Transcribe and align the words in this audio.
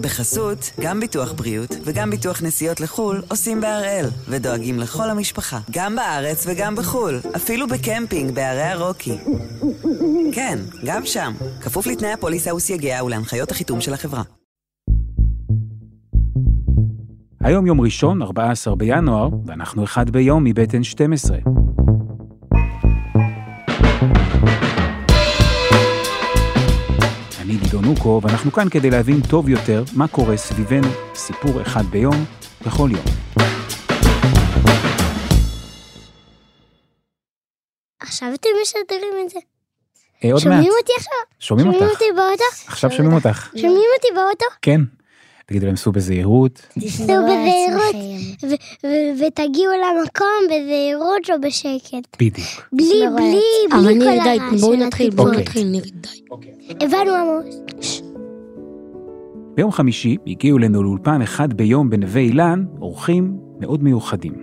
בחסות, 0.00 0.70
גם 0.80 1.00
ביטוח 1.00 1.32
בריאות 1.32 1.70
וגם 1.84 2.10
ביטוח 2.10 2.42
נסיעות 2.42 2.80
לחו"ל 2.80 3.22
עושים 3.28 3.60
בהראל, 3.60 4.06
ודואגים 4.28 4.78
לכל 4.78 5.10
המשפחה, 5.10 5.58
גם 5.70 5.96
בארץ 5.96 6.46
וגם 6.48 6.76
בחו"ל, 6.76 7.20
אפילו 7.36 7.66
בקמפינג 7.68 8.34
בערי 8.34 8.62
הרוקי. 8.62 9.18
כן, 10.32 10.58
גם 10.84 11.06
שם, 11.06 11.32
כפוף 11.60 11.86
לתנאי 11.86 12.12
הפוליסה 12.12 12.54
וסייגיה 12.54 13.04
ולהנחיות 13.04 13.50
החיתום 13.50 13.80
של 13.80 13.94
החברה. 13.94 14.22
היום 17.40 17.66
יום 17.66 17.80
ראשון, 17.80 18.22
14 18.22 18.76
בינואר, 18.76 19.28
ואנחנו 19.46 19.84
אחד 19.84 20.10
ביום 20.10 20.44
מבית 20.44 20.70
N12. 20.70 21.50
אני 27.70 27.78
גדעון 27.78 27.96
אוקו, 27.96 28.20
ואנחנו 28.22 28.52
כאן 28.52 28.68
כדי 28.68 28.90
להבין 28.90 29.20
טוב 29.30 29.48
יותר 29.48 29.84
מה 29.96 30.08
קורה 30.08 30.36
סביבנו, 30.36 30.88
סיפור 31.14 31.62
אחד 31.62 31.84
ביום, 31.84 32.24
בכל 32.66 32.88
יום. 32.92 33.04
עכשיו 38.00 38.28
אתם 38.34 38.48
משדרים 38.62 39.14
את 39.24 39.30
זה. 39.30 39.38
אה, 40.24 40.32
עוד 40.32 40.32
מעט. 40.32 40.42
שומעים 40.42 40.72
אותי 40.80 40.92
עכשיו? 40.96 41.12
שומעים 41.40 41.68
אותך. 41.68 41.82
אותי 41.82 42.04
באוטו? 42.16 42.44
עכשיו 42.66 42.90
שומעים 42.90 43.14
אותך. 43.14 43.50
שומעים 43.56 43.88
אותי 43.96 44.08
באוטו? 44.14 44.46
כן. 44.62 44.80
תגידו 45.50 45.66
להם, 45.66 45.76
סעו 45.76 45.92
בזהירות. 45.92 46.66
תסעו 46.78 47.06
בזהירות 47.06 47.94
ו- 48.42 48.86
ו- 48.86 49.26
ותגיעו 49.26 49.72
למקום 49.72 50.44
בזהירות 50.46 51.30
או 51.30 51.40
בשקט. 51.40 52.16
בדיוק. 52.16 52.68
בלי, 52.72 53.02
בלי, 53.16 53.40
אבל 53.72 53.84
בלי 53.84 53.98
כל 53.98 54.10
ניר 54.10 54.22
די, 54.22 54.40
הרעש 54.40 54.60
בואו 54.60 54.76
נתחיל, 54.76 55.10
בואו 55.10 55.26
אוקיי. 55.28 55.42
נתחיל, 55.42 55.66
ניר 55.68 55.84
די. 55.84 56.22
הבנו 56.80 57.12
עמוס. 57.12 58.02
ביום 59.54 59.72
חמישי 59.72 60.16
הגיעו 60.26 60.58
אלינו 60.58 60.82
לאולפן 60.82 61.22
אחד 61.22 61.52
ביום 61.54 61.90
בנווה 61.90 62.20
אילן 62.20 62.64
אורחים 62.80 63.38
מאוד 63.60 63.82
מיוחדים. 63.82 64.34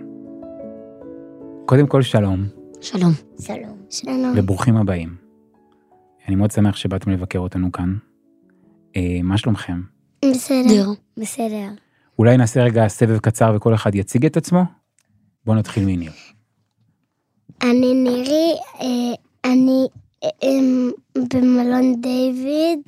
קודם 1.66 1.86
כל 1.86 2.02
שלום, 2.02 2.44
שלום. 2.80 3.12
שלום. 3.40 3.76
שלום. 3.90 4.32
וברוכים 4.36 4.76
הבאים. 4.76 5.16
אני 6.28 6.36
מאוד 6.36 6.50
שמח 6.50 6.76
שבאתם 6.76 7.10
לבקר 7.10 7.38
אותנו 7.38 7.72
כאן. 7.72 7.96
אה, 8.96 9.20
מה 9.22 9.38
שלומכם? 9.38 9.97
בסדר. 10.24 10.90
בסדר. 11.16 11.68
אולי 12.18 12.36
נעשה 12.36 12.62
רגע 12.62 12.88
סבב 12.88 13.18
קצר 13.18 13.52
וכל 13.56 13.74
אחד 13.74 13.94
יציג 13.94 14.26
את 14.26 14.36
עצמו? 14.36 14.62
בואו 15.46 15.56
נתחיל 15.56 15.84
מניר. 15.84 16.12
אני 17.62 17.94
נירי, 17.94 18.52
אה, 18.80 19.14
אני 19.44 19.86
אה, 20.24 20.28
אה, 20.42 21.28
במלון 21.34 22.00
דיוויד, 22.00 22.80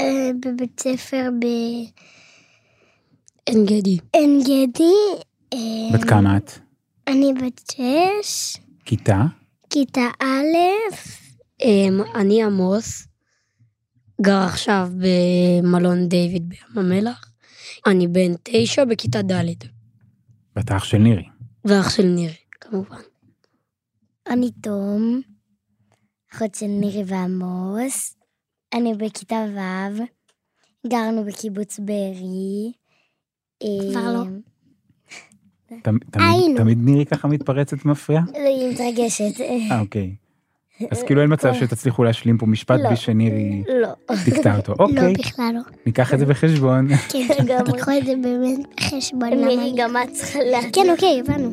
אה, 0.00 0.30
בבית 0.40 0.80
ספר 0.80 1.28
עין 3.46 3.64
גדי. 3.66 3.98
בעין 4.14 4.40
גדי. 4.40 4.92
בת 5.92 6.04
כמה 6.04 6.36
את? 6.36 6.50
אני 7.08 7.32
בת 7.34 7.72
שש, 7.72 8.56
כיתה? 8.84 9.22
כיתה 9.70 10.06
א', 10.20 10.56
אמ, 11.62 12.00
אני 12.14 12.42
עמוס, 12.42 13.07
גר 14.22 14.38
עכשיו 14.46 14.88
במלון 14.96 16.08
דיוויד 16.08 16.48
בים 16.48 16.58
המלח. 16.76 17.32
אני 17.86 18.08
בן 18.08 18.32
תשע 18.42 18.84
בכיתה 18.84 19.22
ד', 19.22 19.44
בת 20.56 20.70
אח 20.72 20.84
של 20.84 20.98
נירי. 20.98 21.24
ואח 21.64 21.90
של 21.90 22.02
נירי, 22.06 22.34
כמובן. 22.50 22.96
אני 24.30 24.50
תום, 24.62 25.20
אחות 26.34 26.54
של 26.54 26.66
נירי 26.66 27.02
ועמוס. 27.06 28.16
אני 28.74 28.94
בכיתה 28.94 29.36
ו', 29.54 30.02
גרנו 30.88 31.24
בקיבוץ 31.24 31.78
בארי. 31.78 32.72
כבר 33.92 34.12
לא. 34.12 34.22
תמ- 35.82 35.98
תמיד- 36.56 36.78
נירי 36.84 37.06
ככה 37.06 37.28
מתפרצת 37.28 37.86
ומפריעה? 37.86 38.22
היא 38.34 38.72
מתרגשת. 38.74 39.40
אה, 39.40 39.80
אוקיי. 39.80 40.14
אז 40.90 41.02
כאילו 41.02 41.22
אין 41.22 41.32
מצב 41.32 41.54
שתצליחו 41.54 42.04
להשלים 42.04 42.38
פה 42.38 42.46
משפט 42.46 42.80
לא. 42.80 42.86
בלי 42.86 42.96
שנירי 42.96 43.62
לא. 43.82 43.88
תקטע 44.24 44.56
אותו. 44.56 44.74
לא, 44.78 44.84
אוקיי, 44.84 45.12
בכלל 45.12 45.50
לא. 45.54 45.60
ניקח 45.86 46.14
את 46.14 46.18
זה 46.18 46.26
בחשבון. 46.26 46.88
כן, 47.08 47.26
תקחו 47.72 47.90
את 47.98 48.06
זה 48.06 48.12
באמת 48.22 48.58
בחשבון. 48.76 49.28
נירי, 49.28 49.72
גם 49.76 49.96
את 49.96 50.12
צריכה 50.12 50.38
להגיד. 50.50 50.74
כן, 50.74 50.90
אוקיי, 50.90 51.20
הבנו. 51.20 51.50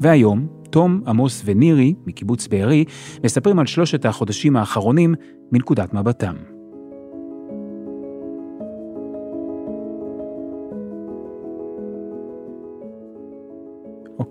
והיום, 0.00 0.46
תום, 0.70 1.02
עמוס 1.06 1.42
ונירי, 1.44 1.94
מקיבוץ 2.06 2.46
בארי, 2.46 2.84
מספרים 3.24 3.58
על 3.58 3.66
שלושת 3.66 4.04
החודשים 4.04 4.56
האחרונים 4.56 5.14
מנקודת 5.52 5.94
מבטם. 5.94 6.55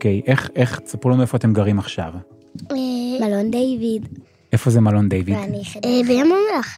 אוקיי, 0.05 0.21
איך, 0.25 0.49
איך, 0.55 0.79
תספרו 0.79 1.11
לנו 1.11 1.21
איפה 1.21 1.37
אתם 1.37 1.53
גרים 1.53 1.79
עכשיו. 1.79 2.13
מלון 3.19 3.51
דיוויד. 3.51 4.19
איפה 4.53 4.69
זה 4.69 4.81
מלון 4.81 5.09
דיוויד? 5.09 5.37
אה, 5.85 6.01
בים 6.07 6.25
המלח. 6.25 6.77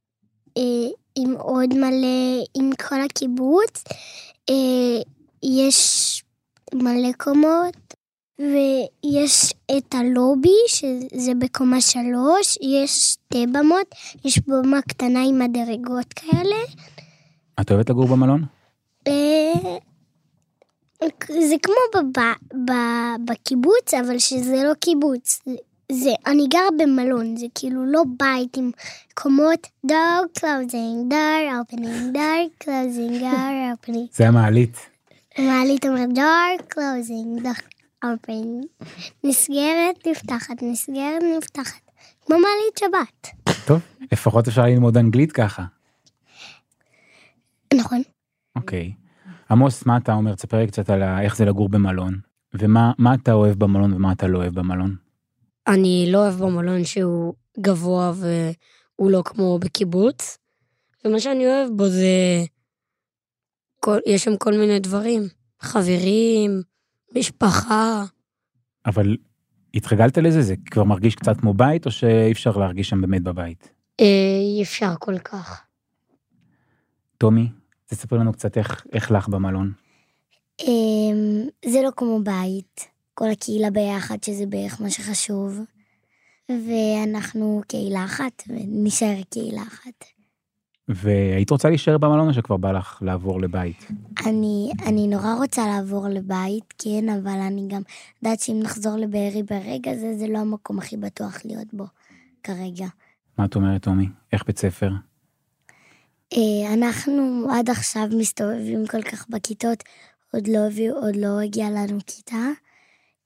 אה, 0.58 0.64
עם 1.16 1.34
עוד 1.38 1.74
מלא, 1.74 2.44
עם 2.58 2.70
כל 2.88 3.02
הקיבוץ. 3.02 3.84
אה, 4.50 4.56
יש 5.44 6.24
מלא 6.74 7.12
קומות, 7.18 7.96
ויש 8.40 9.54
את 9.78 9.96
הלובי, 9.96 10.60
שזה 10.68 11.32
בקומה 11.40 11.82
שלוש, 11.82 12.58
יש 12.62 12.92
שתי 12.92 13.46
במות, 13.48 13.96
יש 14.26 14.40
במה 14.48 14.82
קטנה 14.82 15.24
עם 15.30 15.40
מדרגות 15.40 16.14
כאלה. 16.14 16.56
את 17.62 17.72
אוהבת 17.72 17.90
לגור 17.90 18.08
במלון? 18.08 18.46
זה 21.50 21.56
כמו 21.64 21.76
בב, 21.96 22.22
ב, 22.66 22.72
בקיבוץ, 23.26 23.94
אבל 23.94 24.20
שזה 24.20 24.64
לא 24.64 24.74
קיבוץ. 24.74 25.42
זה, 25.92 26.10
אני 26.26 26.48
גר 26.48 26.68
במלון, 26.80 27.38
זה 27.38 27.46
כאילו 27.56 27.86
לא 27.86 28.04
בית 28.20 28.58
עם 28.58 28.72
קומות, 29.14 29.68
door 29.88 30.40
closing, 30.40 31.12
door 31.12 31.72
opening, 31.74 32.14
door 32.16 32.64
closing, 32.64 33.22
door 33.22 33.54
opening. 33.74 34.08
זה 34.12 34.28
המעלית. 34.28 34.78
מעלית 35.40 35.86
אומרת 35.86 36.10
door 36.10 36.62
closing, 36.74 37.44
door 37.44 37.62
opening. 38.06 38.84
נסגרת, 39.24 40.08
נפתחת, 40.08 40.62
נסגרת, 40.62 41.24
נפתחת. 41.38 41.82
כמו 42.26 42.36
מעלית 42.36 42.78
שבת. 42.80 43.28
טוב, 43.68 43.80
לפחות 44.12 44.48
אפשר 44.48 44.64
ללמוד 44.66 44.98
אנגלית 44.98 45.32
ככה. 45.32 45.64
נכון. 47.74 48.02
אוקיי. 48.56 48.94
עמוס, 49.52 49.86
מה 49.86 49.98
אתה 49.98 50.14
אומר? 50.14 50.36
תספר 50.36 50.58
לי 50.58 50.68
קצת 50.68 50.90
על 50.90 51.04
איך 51.04 51.36
זה 51.36 51.46
לגור 51.46 51.70
במלון. 51.70 52.20
ומה 52.54 52.92
מה 52.98 53.14
אתה 53.14 53.34
אוהב 53.34 53.60
במלון 53.60 53.94
ומה 53.94 54.12
אתה 54.12 54.28
לא 54.28 54.38
אוהב 54.38 54.54
במלון. 54.54 54.96
אני 55.68 56.08
לא 56.12 56.18
אוהב 56.18 56.44
במלון 56.44 56.84
שהוא 56.84 57.34
גבוה 57.60 58.12
והוא 58.16 59.12
לא 59.12 59.22
כמו 59.26 59.60
בקיבוץ, 59.60 60.38
ומה 61.06 61.20
שאני 61.20 61.48
אוהב 61.48 61.70
בו 61.76 61.88
זה... 61.88 62.44
כל, 63.80 63.98
יש 64.06 64.24
שם 64.24 64.38
כל 64.38 64.52
מיני 64.52 64.80
דברים, 64.80 65.22
חברים, 65.62 66.62
משפחה. 67.18 68.04
אבל 68.86 69.18
התרגלת 69.74 70.18
לזה? 70.18 70.42
זה 70.42 70.56
כבר 70.72 70.84
מרגיש 70.84 71.16
קצת 71.16 71.38
כמו 71.40 71.54
בית, 71.54 71.86
או 71.86 71.92
שאי 71.92 72.32
אפשר 72.32 72.58
להרגיש 72.58 72.90
שם 72.90 73.02
באמת 73.02 73.24
בבית? 73.24 73.70
אה, 74.00 74.06
אי 74.56 74.64
אפשר 74.64 74.94
כל 75.00 75.18
כך. 75.18 75.64
טומי, 77.18 77.50
תספר 77.88 78.18
לנו 78.18 78.34
קצת 78.34 78.58
איך, 78.58 78.86
איך 78.94 79.12
לך 79.12 79.28
במלון. 79.28 79.74
אמ, 80.60 81.48
זה 81.66 81.82
לא 81.84 81.90
כמו 81.96 82.20
בית, 82.24 82.88
כל 83.14 83.30
הקהילה 83.32 83.72
ביחד, 83.72 84.24
שזה 84.24 84.46
בערך 84.46 84.82
מה 84.82 84.90
שחשוב. 84.90 85.60
ואנחנו 86.50 87.62
קהילה 87.68 88.06
אחת, 88.06 88.44
ונשאר 88.48 89.22
קהילה 89.30 89.62
אחת. 89.62 90.06
והיית 90.88 91.50
רוצה 91.50 91.70
להישאר 91.70 91.98
במלון 91.98 92.28
או 92.28 92.34
שכבר 92.34 92.58
בא 92.58 92.72
לך 92.72 93.00
לעבור 93.02 93.42
לבית? 93.42 93.88
אני, 94.26 94.72
אני 94.86 95.08
נורא 95.08 95.34
רוצה 95.34 95.68
לעבור 95.68 96.08
לבית, 96.08 96.74
כן, 96.78 97.10
אבל 97.10 97.40
אני 97.40 97.68
גם 97.68 97.82
יודעת 98.24 98.40
שאם 98.40 98.60
נחזור 98.64 98.98
לבארי 98.98 99.44
ברגע 99.44 99.96
זה, 99.96 100.18
זה 100.18 100.28
לא 100.28 100.38
המקום 100.40 100.80
הכי 100.80 100.98
בטוח 100.98 101.38
להיות 101.46 101.74
בו 101.74 101.86
כרגע. 102.44 102.88
מה 103.38 103.46
את 103.46 103.56
אומרת, 103.56 103.84
טומי? 103.84 104.10
איך 104.34 104.46
בית 104.46 104.58
ספר? 104.58 104.92
אה, 106.34 106.74
אנחנו 106.74 107.48
עד 107.52 107.70
עכשיו 107.70 108.08
מסתובבים 108.18 108.88
כל 108.88 109.02
כך 109.02 109.30
בכיתות, 109.30 109.84
עוד 110.34 110.48
לא 110.48 110.60
עוד 111.02 111.16
לא 111.16 111.40
הגיעה 111.40 111.72
לנו 111.72 112.00
כיתה. 112.08 112.46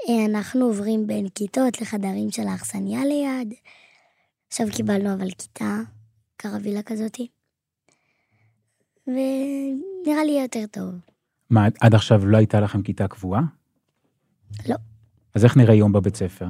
אה, 0.09 0.25
אנחנו 0.25 0.65
עוברים 0.65 1.07
בין 1.07 1.30
כיתות 1.30 1.81
לחדרים 1.81 2.31
של 2.31 2.48
האכסניה 2.48 3.06
ליד. 3.06 3.53
עכשיו 4.48 4.68
קיבלנו 4.71 5.13
אבל 5.13 5.31
כיתה, 5.31 5.80
קרווילה 6.38 6.83
כזאתי. 6.83 7.27
ונראה 9.07 10.24
לי 10.25 10.42
יותר 10.42 10.65
טוב. 10.71 10.94
מה, 11.50 11.68
עד 11.81 11.95
עכשיו 11.95 12.25
לא 12.25 12.38
הייתה 12.38 12.59
לכם 12.59 12.81
כיתה 12.81 13.07
קבועה? 13.07 13.42
לא. 14.68 14.75
אז 15.36 15.45
איך 15.45 15.57
נראה 15.57 15.74
יום 15.74 15.94
בבית 15.94 16.15
ספר? 16.15 16.45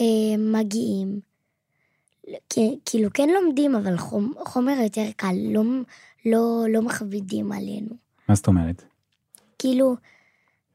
אה, 0.00 0.36
מגיעים, 0.38 1.20
כאילו 2.84 3.08
כן 3.14 3.28
לומדים, 3.28 3.74
אבל 3.74 3.96
חומ, 3.96 4.32
חומר 4.46 4.72
יותר 4.82 5.06
קל, 5.16 5.34
לא, 5.52 5.62
לא, 6.26 6.64
לא 6.68 6.82
מכבידים 6.82 7.52
עלינו. 7.52 7.94
מה 8.28 8.34
זאת 8.34 8.46
אומרת? 8.46 8.82
כאילו, 9.58 9.96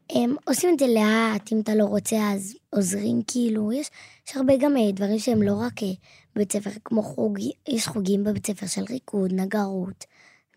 הם 0.09 0.35
עושים 0.47 0.69
את 0.73 0.79
זה 0.79 0.85
לאט, 0.87 1.51
אם 1.53 1.59
אתה 1.59 1.75
לא 1.75 1.83
רוצה 1.83 2.31
אז 2.33 2.55
עוזרים, 2.69 3.21
כאילו, 3.27 3.73
יש, 3.73 3.89
יש 4.27 4.35
הרבה 4.37 4.53
גם 4.57 4.77
אה, 4.77 4.91
דברים 4.91 5.19
שהם 5.19 5.41
לא 5.41 5.53
רק 5.53 5.83
אה, 5.83 5.87
בבית 6.35 6.51
ספר, 6.51 6.69
כמו 6.85 7.03
חוג, 7.03 7.39
יש 7.67 7.87
חוגים 7.87 8.23
בבית 8.23 8.47
ספר 8.47 8.67
של 8.67 8.83
ריקוד, 8.89 9.33
נגרות, 9.33 10.05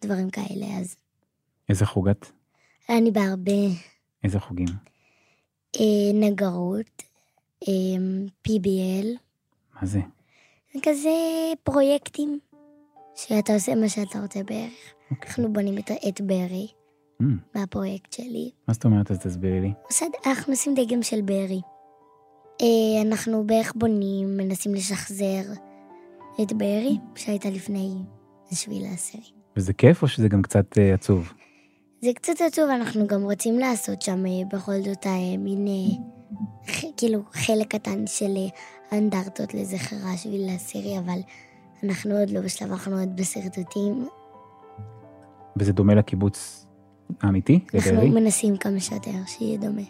דברים 0.02 0.31
כאלה, 0.31 0.67
אז 0.81 0.96
איזה 1.69 1.87
חוג 1.87 2.08
את? 2.08 2.26
אני 2.88 3.11
בהרבה 3.11 3.52
איזה 4.25 4.41
חוגים? 4.41 4.69
אה, 5.76 6.12
נגרות, 6.14 7.02
אה, 7.69 7.73
PBL, 8.49 9.06
מה 9.81 9.87
זה? 9.87 10.00
זה 10.75 10.81
כזה 10.82 11.11
פרויקטים, 11.62 12.38
שאתה 13.15 13.55
עושה 13.55 13.75
מה 13.75 13.88
שאתה 13.88 14.21
רוצה 14.21 14.43
בערך. 14.43 14.94
אוקיי. 15.11 15.29
אנחנו 15.31 15.53
בונים 15.53 15.79
את, 15.79 15.91
את 16.09 16.21
ברי, 16.21 16.67
Mm, 17.23 17.26
מהפרויקט 17.55 18.12
שלי. 18.12 18.50
מה 18.69 18.75
זאת 18.75 18.85
אומרת? 18.85 19.11
אז 19.11 19.19
תסבירי 19.19 19.61
לי. 19.61 19.73
אנחנו 20.26 20.53
עושים 20.53 20.75
דגם 20.75 21.03
של 21.03 21.23
ברי. 21.23 21.61
אה, 22.62 23.03
אנחנו 23.03 23.47
בערך 23.47 23.73
בונים, 23.76 24.37
מנסים 24.37 24.75
לשחזר 24.75 25.43
את 26.43 26.53
ברי, 26.53 26.99
שהייתה 27.15 27.50
לפני 27.50 27.94
השביעי 28.53 28.82
לעשירי. 28.91 29.31
וזה 29.56 29.73
כיף 29.73 30.03
או 30.03 30.09
שזה 30.09 30.29
גם 30.29 30.43
קצת 30.43 30.79
אה, 30.79 30.94
עצוב? 30.94 31.32
זה 32.00 32.11
קצת 32.15 32.32
עצוב, 32.47 32.70
אנחנו 32.70 33.06
גם 33.06 33.23
רוצים 33.23 33.59
לעשות 33.59 34.03
שם 34.03 34.27
אה, 34.27 34.32
בכל 34.53 34.82
זאת 34.85 35.06
מין, 35.38 35.67
כאילו, 36.97 37.20
חלק 37.32 37.75
קטן 37.75 38.06
של 38.06 38.37
אנדרטות 38.99 39.55
לזכר 39.55 39.96
השביעי 40.14 40.46
לעשירי, 40.46 40.99
אבל 40.99 41.19
אנחנו 41.85 42.19
עוד 42.19 42.31
לא 42.31 42.41
בשלב, 42.41 42.73
אנחנו 42.73 42.99
עוד 42.99 43.17
בשרטוטים. 43.17 44.08
וזה 45.56 45.73
דומה 45.73 45.94
לקיבוץ 45.94 46.67
האמיתי? 47.23 47.61
אנחנו 47.75 47.93
לבארי? 47.93 48.11
מנסים 48.11 48.56
כמה 48.56 48.81
שיותר 48.81 49.11
שיהיה 49.26 49.58
דומה. 49.58 49.82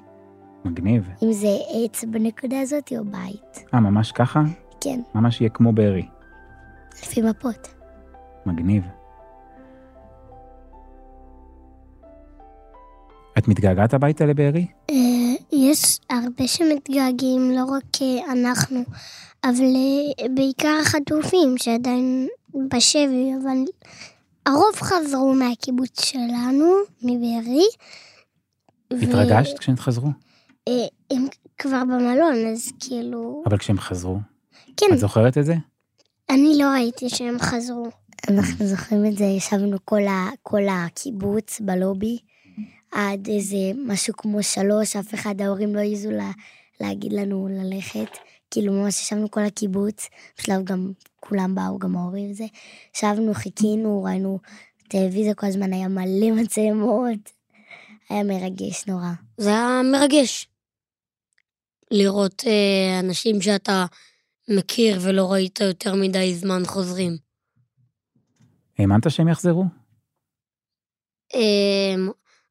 מגניב. 0.65 1.09
אם 1.23 1.33
זה 1.33 1.49
עץ 1.69 2.05
בנקודה 2.05 2.61
הזאת 2.61 2.93
או 2.99 3.05
בית. 3.05 3.65
אה, 3.75 3.81
ממש 3.81 4.13
ככה? 4.13 4.43
כן, 4.81 5.01
ממש 5.15 5.41
יהיה 5.41 5.51
כמו 5.51 5.73
בארי. 5.73 6.07
לפי 7.03 7.23
מפות. 7.23 7.75
מגניב. 8.47 8.85
את 13.39 13.49
מתגעגעת 13.49 13.95
הביתה 13.95 14.27
לבארי? 14.27 14.67
יש 15.71 15.99
הרבה 16.11 16.49
שמתגעגעים, 16.49 17.51
לא 17.51 17.65
רק 17.65 18.03
אה, 18.03 18.33
אנחנו, 18.33 18.81
אבל 19.45 19.65
אה, 19.65 20.29
בעיקר 20.29 20.79
החטופים 20.83 21.59
שעדיין 21.59 22.29
בשבי, 22.71 23.33
אבל 23.43 23.57
הרוב 24.47 24.75
חזרו 24.77 25.35
מהקיבוץ 25.35 26.05
שלנו, 26.05 26.75
מבארי. 27.03 27.67
ו- 28.93 28.97
התרגשת 29.03 29.59
כשהם 29.59 29.77
חזרו? 29.77 30.09
אה, 30.69 30.73
הם 31.11 31.27
כבר 31.59 31.83
במלון, 31.85 32.47
אז 32.53 32.73
כאילו... 32.81 33.43
אבל 33.47 33.59
כשהם 33.59 33.79
חזרו, 33.79 34.19
כן, 34.77 34.87
את 34.93 34.99
זוכרת 34.99 35.39
את 35.39 35.45
זה? 35.45 35.55
אני 36.31 36.59
לא 36.59 36.65
ראיתי 36.65 37.09
שהם 37.09 37.39
חזרו. 37.39 37.89
אנחנו 38.29 38.67
זוכרים 38.67 39.07
את 39.07 39.17
זה, 39.17 39.25
ישבנו 39.25 39.77
כל, 39.85 40.07
ה, 40.07 40.29
כל 40.43 40.63
הקיבוץ 40.71 41.61
בלובי, 41.61 42.19
עד 42.95 43.29
איזה 43.29 43.57
משהו 43.87 44.15
כמו 44.17 44.43
שלוש, 44.43 44.97
אף 44.97 45.15
אחד, 45.15 45.41
ההורים 45.41 45.75
לא 45.75 45.81
העזו 45.81 46.11
לה, 46.11 46.31
להגיד 46.81 47.13
לנו 47.13 47.49
ללכת. 47.51 48.19
כאילו 48.51 48.73
ממש 48.73 49.01
ישבנו 49.01 49.31
כל 49.31 49.41
הקיבוץ, 49.41 50.09
בשלב 50.39 50.65
גם 50.65 50.93
כולם 51.21 51.55
באו, 51.55 51.79
גם 51.79 51.97
ההורים 51.97 52.31
וזה. 52.31 52.45
ישבנו, 52.97 53.35
חיכינו, 53.35 54.03
ראינו 54.03 54.39
טלוויזיה, 54.89 55.35
כל 55.35 55.47
הזמן 55.47 55.73
היה 55.73 55.89
מלא 55.89 56.31
מצלמות. 56.43 57.33
היה 58.09 58.23
מרגש 58.23 58.87
נורא. 58.87 59.11
זה 59.37 59.49
היה 59.49 59.81
מרגש. 59.93 60.49
לראות 61.91 62.45
אה, 62.47 63.01
אנשים 63.01 63.41
שאתה 63.41 63.87
מכיר 64.49 64.99
ולא 65.03 65.33
ראית 65.33 65.61
יותר 65.61 65.95
מדי 65.95 66.35
זמן 66.35 66.63
חוזרים. 66.67 67.17
האמנת 68.79 69.11
שהם 69.11 69.29
יחזרו? 69.29 69.65
אה, 71.35 71.95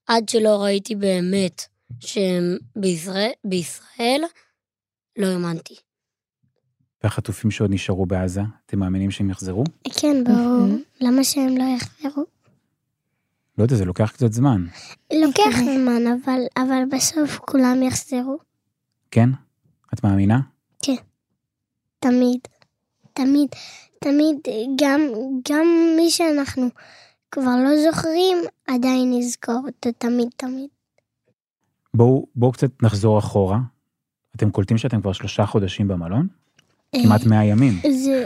עד 0.07 0.29
שלא 0.29 0.63
ראיתי 0.63 0.95
באמת 0.95 1.61
שהם 1.99 2.57
בישראל, 2.75 3.31
בישראל 3.43 4.21
לא 5.17 5.27
האמנתי. 5.27 5.75
והחטופים 7.03 7.51
שעוד 7.51 7.71
נשארו 7.71 8.05
בעזה, 8.05 8.41
אתם 8.65 8.79
מאמינים 8.79 9.11
שהם 9.11 9.29
יחזרו? 9.29 9.63
כן, 9.99 10.23
ברור. 10.23 10.67
למה 11.01 11.23
שהם 11.23 11.57
לא 11.57 11.63
יחזרו? 11.75 12.23
לא 13.57 13.63
יודע, 13.63 13.75
זה 13.75 13.85
לוקח 13.85 14.11
קצת 14.11 14.33
זמן. 14.33 14.65
לוקח 15.13 15.57
זמן, 15.75 16.07
אבל, 16.07 16.39
אבל 16.57 16.83
בסוף 16.91 17.37
כולם 17.37 17.83
יחזרו. 17.83 18.37
כן? 19.11 19.29
את 19.93 20.03
מאמינה? 20.03 20.39
תמיד. 21.99 22.39
תמיד. 23.13 23.49
תמיד, 23.99 24.37
גם, 24.81 25.01
גם 25.49 25.65
מי 25.97 26.09
שאנחנו 26.09 26.69
כבר 27.33 27.55
לא 27.63 27.91
זוכרים, 27.91 28.37
עדיין 28.67 29.13
נזכור 29.17 29.61
אותו 29.67 29.89
תמיד 29.97 30.27
תמיד. 30.35 30.69
בואו 31.93 32.27
בואו 32.35 32.51
קצת 32.51 32.83
נחזור 32.83 33.19
אחורה. 33.19 33.57
אתם 34.35 34.51
קולטים 34.51 34.77
שאתם 34.77 35.01
כבר 35.01 35.13
שלושה 35.13 35.45
חודשים 35.45 35.87
במלון? 35.87 36.27
כמעט 36.95 37.25
100 37.25 37.45
ימים. 37.45 37.73
זה, 37.91 38.25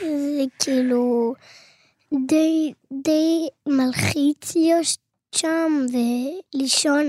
זה 0.00 0.44
כאילו 0.58 1.34
די, 2.26 2.72
די 3.02 3.48
מלחיץ 3.68 4.56
להיות 4.56 4.86
שם 5.34 5.86
ולישון, 5.92 7.04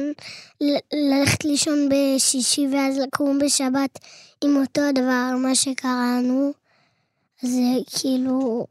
ל- 0.61 0.77
ללכת 0.93 1.45
לישון 1.45 1.89
בשישי 1.89 2.67
ואז 2.73 2.97
לקום 2.97 3.39
בשבת 3.39 3.99
עם 4.43 4.55
אותו 4.57 4.81
הדבר, 4.81 5.35
מה 5.43 5.55
שקראנו. 5.55 6.51
זה 7.41 7.73
כאילו, 7.99 8.67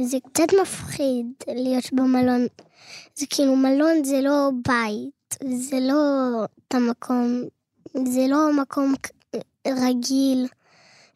זה 0.00 0.16
קצת 0.32 0.48
מפחיד 0.62 1.26
להיות 1.48 1.92
במלון. 1.92 2.46
זה 3.14 3.26
כאילו, 3.30 3.56
מלון 3.56 4.04
זה 4.04 4.20
לא 4.20 4.50
בית, 4.68 5.38
זה 5.58 5.80
לא 5.80 5.94
את 6.44 6.74
המקום, 6.74 7.42
זה 8.04 8.26
לא 8.28 8.52
מקום 8.62 8.94
רגיל. 9.66 10.46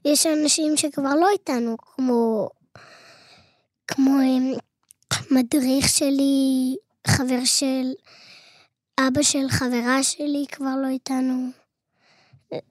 יש 0.05 0.26
אנשים 0.26 0.76
שכבר 0.76 1.14
לא 1.14 1.28
איתנו, 1.32 1.76
כמו, 1.78 2.49
כמו 3.88 4.20
אמ, 4.23 4.52
מדריך 5.31 5.88
שלי, 5.88 6.76
חבר 7.06 7.45
של 7.45 7.92
אבא 9.00 9.23
של 9.23 9.49
חברה 9.49 10.02
שלי 10.02 10.45
כבר 10.52 10.76
לא 10.83 10.88
איתנו. 10.88 11.50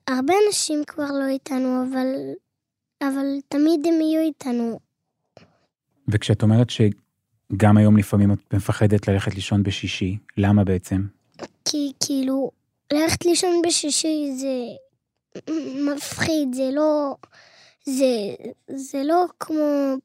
הרבה 0.08 0.34
אנשים 0.48 0.84
כבר 0.88 1.12
לא 1.12 1.28
איתנו, 1.28 1.84
אבל, 1.84 2.08
אבל 3.02 3.26
תמיד 3.48 3.88
הם 3.88 4.02
יהיו 4.02 4.22
איתנו. 4.22 4.85
וכשאת 6.08 6.44
אומרת 6.44 6.68
שגם 6.70 7.78
היום 7.78 7.98
לפעמים 7.98 8.32
את 8.34 8.54
מפחדת 8.54 9.08
ללכת 9.08 9.36
לישון 9.36 9.64
בשישי, 9.64 10.18
למה 10.38 10.64
בעצם? 10.64 11.02
כי 11.66 11.92
כאילו, 12.06 12.52
ללכת 12.94 13.26
לישון 13.26 13.62
בשישי 13.68 14.32
זה 14.36 14.64
מפחיד, 15.92 16.54
זה 16.54 16.70
לא... 16.74 17.16
זה, 17.86 18.36
זה 18.76 19.04
לא 19.04 19.26
כמו, 19.40 19.96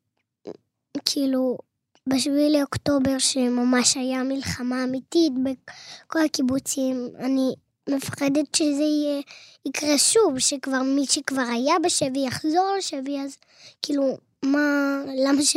כאילו, 1.04 1.59
בשביעי 2.07 2.52
לאוקטובר 2.52 3.19
שממש 3.19 3.97
היה 3.97 4.23
מלחמה 4.23 4.85
אמיתית 4.85 5.33
בכל 5.42 6.19
הקיבוצים. 6.25 7.09
אני 7.19 7.54
מפחדת 7.88 8.54
שזה 8.54 8.83
יהיה, 8.83 9.23
יקרה 9.66 9.99
שוב, 9.99 10.38
שכבר 10.38 10.83
מי 10.83 11.07
שכבר 11.07 11.42
היה 11.52 11.75
בשבי 11.85 12.26
יחזור 12.26 12.75
לשבי, 12.78 13.21
אז 13.21 13.37
כאילו, 13.83 14.19
מה, 14.44 14.99
למה 15.26 15.42
ש... 15.42 15.56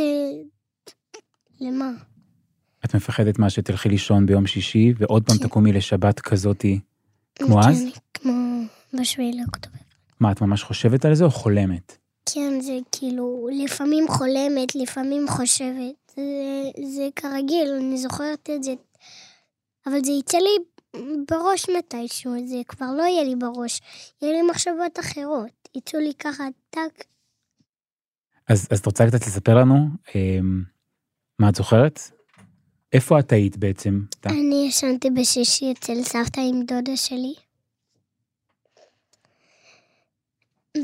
למה? 1.60 1.90
את 2.84 2.94
מפחדת 2.94 3.38
מה 3.38 3.50
שתלכי 3.50 3.88
לישון 3.88 4.26
ביום 4.26 4.46
שישי, 4.46 4.92
ועוד 4.96 5.26
פעם. 5.26 5.36
תקומי 5.38 5.72
לשבת 5.72 6.20
כזאתי, 6.20 6.80
כמו 7.34 7.60
אז? 7.60 7.84
כמו 8.14 8.32
בשביעי 9.00 9.32
לאוקטובר. 9.40 9.76
מה, 10.20 10.32
את 10.32 10.40
ממש 10.40 10.62
חושבת 10.62 11.04
על 11.04 11.14
זה 11.14 11.24
או 11.24 11.30
חולמת? 11.30 11.96
כן, 12.26 12.60
זה 12.60 12.78
כאילו, 12.92 13.48
לפעמים 13.52 14.08
חולמת, 14.08 14.74
לפעמים 14.74 15.28
חושבת. 15.28 16.12
זה, 16.16 16.22
זה 16.94 17.08
כרגיל, 17.16 17.70
אני 17.80 17.98
זוכרת 17.98 18.50
את 18.54 18.62
זה. 18.62 18.74
אבל 19.86 20.04
זה 20.04 20.12
יצא 20.12 20.38
לי 20.38 20.64
בראש 21.30 21.66
מתישהו, 21.78 22.32
זה 22.46 22.56
כבר 22.68 22.86
לא 22.96 23.02
יהיה 23.02 23.24
לי 23.24 23.36
בראש. 23.36 23.80
יהיה 24.22 24.32
לי 24.32 24.42
מחשבות 24.50 25.00
אחרות. 25.00 25.68
יצאו 25.74 26.00
לי 26.00 26.12
ככה, 26.18 26.44
טאק. 26.70 27.04
אז, 28.48 28.68
אז 28.70 28.78
את 28.78 28.86
רוצה 28.86 29.06
קצת 29.06 29.26
לספר 29.26 29.54
לנו 29.54 29.74
אה, 30.14 30.38
מה 31.38 31.48
את 31.48 31.54
זוכרת? 31.54 32.00
איפה 32.92 33.18
את 33.18 33.32
היית 33.32 33.56
בעצם? 33.56 34.00
אני 34.26 34.64
ישנתי 34.68 35.10
בשישי 35.10 35.72
אצל 35.72 36.02
סבתא 36.02 36.40
עם 36.40 36.62
דודה 36.62 36.96
שלי. 36.96 37.34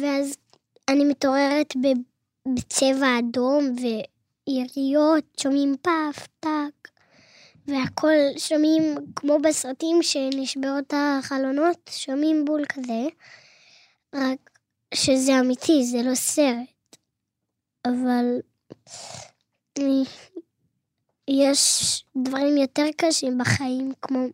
ואז 0.03 0.37
אני 0.89 1.05
מתעוררת 1.05 1.75
בצבע 2.55 3.19
אדום 3.19 3.75
ויריות, 3.77 5.25
שומעים 5.41 5.77
פף, 5.83 6.27
טק, 6.41 6.89
והכל 7.67 8.15
שומעים 8.39 8.83
כמו 9.17 9.39
בסרטים 9.39 10.03
שנשברות 10.03 10.95
החלונות, 10.95 11.91
שומעים 11.91 12.45
בול 12.45 12.65
כזה, 12.69 13.07
רק 14.15 14.51
שזה 14.95 15.41
אמיתי, 15.41 15.85
זה 15.85 16.03
לא 16.03 16.15
סרט. 16.15 16.80
אבל 17.87 18.25
יש 21.29 22.05
דברים 22.17 22.57
יותר 22.57 22.87
קשים 22.97 23.39
בחיים, 23.39 23.93
כמו, 24.03 24.27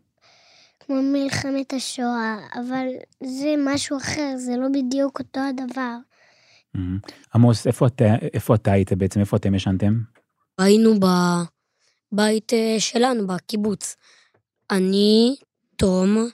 כמו 0.81 1.03
מלחמת 1.03 1.73
השואה, 1.73 2.37
אבל 2.55 2.87
זה 3.23 3.55
משהו 3.59 3.97
אחר, 3.97 4.33
זה 4.37 4.57
לא 4.57 4.69
בדיוק 4.73 5.19
אותו 5.19 5.41
הדבר. 5.41 5.97
מהמם. 6.75 6.99
עמוס, 7.35 7.67
איפה 7.67 7.87
אתה, 7.87 8.05
איפה 8.35 8.55
אתה 8.55 8.73
היית 8.73 8.93
בעצם? 8.93 9.21
איפה 9.21 9.37
אתם 9.37 9.55
ישנתם? 9.55 10.01
היינו 10.59 10.95
בבית 12.13 12.53
אה, 12.53 12.77
שלנו, 12.79 13.27
בקיבוץ. 13.27 13.97
אני, 14.71 15.37
תום, 15.77 16.29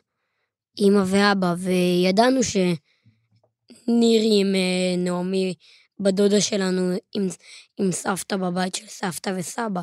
אמא 0.78 1.02
ואבא, 1.06 1.54
וידענו 1.58 2.40
שנירי 2.42 4.40
עם 4.40 4.54
אה, 4.54 4.96
נעמי, 4.98 5.54
בדודה 6.02 6.40
שלנו, 6.40 6.92
עם, 7.14 7.28
עם 7.76 7.92
סבתא 7.92 8.36
בבית 8.36 8.74
של 8.74 8.86
סבתא 8.86 9.32
וסבא. 9.36 9.80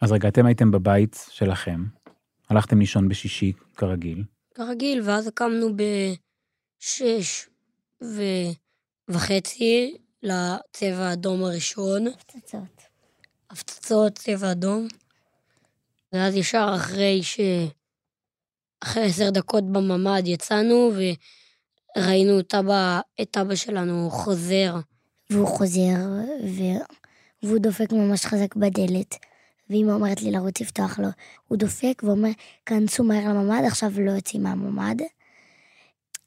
אז 0.00 0.12
רגע, 0.12 0.28
אתם 0.28 0.46
הייתם 0.46 0.70
בבית 0.70 1.26
שלכם, 1.30 1.84
הלכתם 2.50 2.78
לישון 2.78 3.08
בשישי, 3.08 3.52
כרגיל. 3.76 4.24
כרגיל, 4.54 5.02
ואז 5.04 5.28
קמנו 5.34 5.68
בשש 5.76 7.48
ו... 8.02 8.22
וחצי 9.08 9.96
לצבע 10.22 11.08
האדום 11.08 11.44
הראשון, 11.44 12.04
פצצות. 12.12 12.82
הפצצות, 13.50 14.18
צבע 14.18 14.52
אדום. 14.52 14.88
ואז 16.12 16.36
ישר 16.36 16.72
אחרי 16.76 17.22
ש... 17.22 17.40
אחרי 18.80 19.04
עשר 19.04 19.30
דקות 19.30 19.64
בממ"ד 19.72 20.22
יצאנו 20.26 20.92
וראינו 21.96 22.40
את 22.40 22.54
אבא, 22.54 23.00
את 23.22 23.36
אבא 23.36 23.54
שלנו 23.54 24.10
חוזר. 24.10 24.74
והוא 25.32 25.46
חוזר, 25.46 25.96
ו... 26.44 26.62
והוא 27.42 27.58
דופק 27.58 27.92
ממש 27.92 28.26
חזק 28.26 28.56
בדלת. 28.56 29.16
ואמא 29.70 29.92
אומרת 29.92 30.22
לי 30.22 30.30
לרוץ 30.30 30.60
לפתוח 30.60 30.98
לו. 30.98 31.08
הוא 31.48 31.58
דופק 31.58 32.02
ואומר, 32.06 32.30
כנסו 32.66 33.04
מהר 33.04 33.28
לממ"ד, 33.28 33.64
עכשיו 33.66 33.90
לא 34.00 34.10
יוצאים 34.10 34.42
מהממ"ד. 34.42 35.02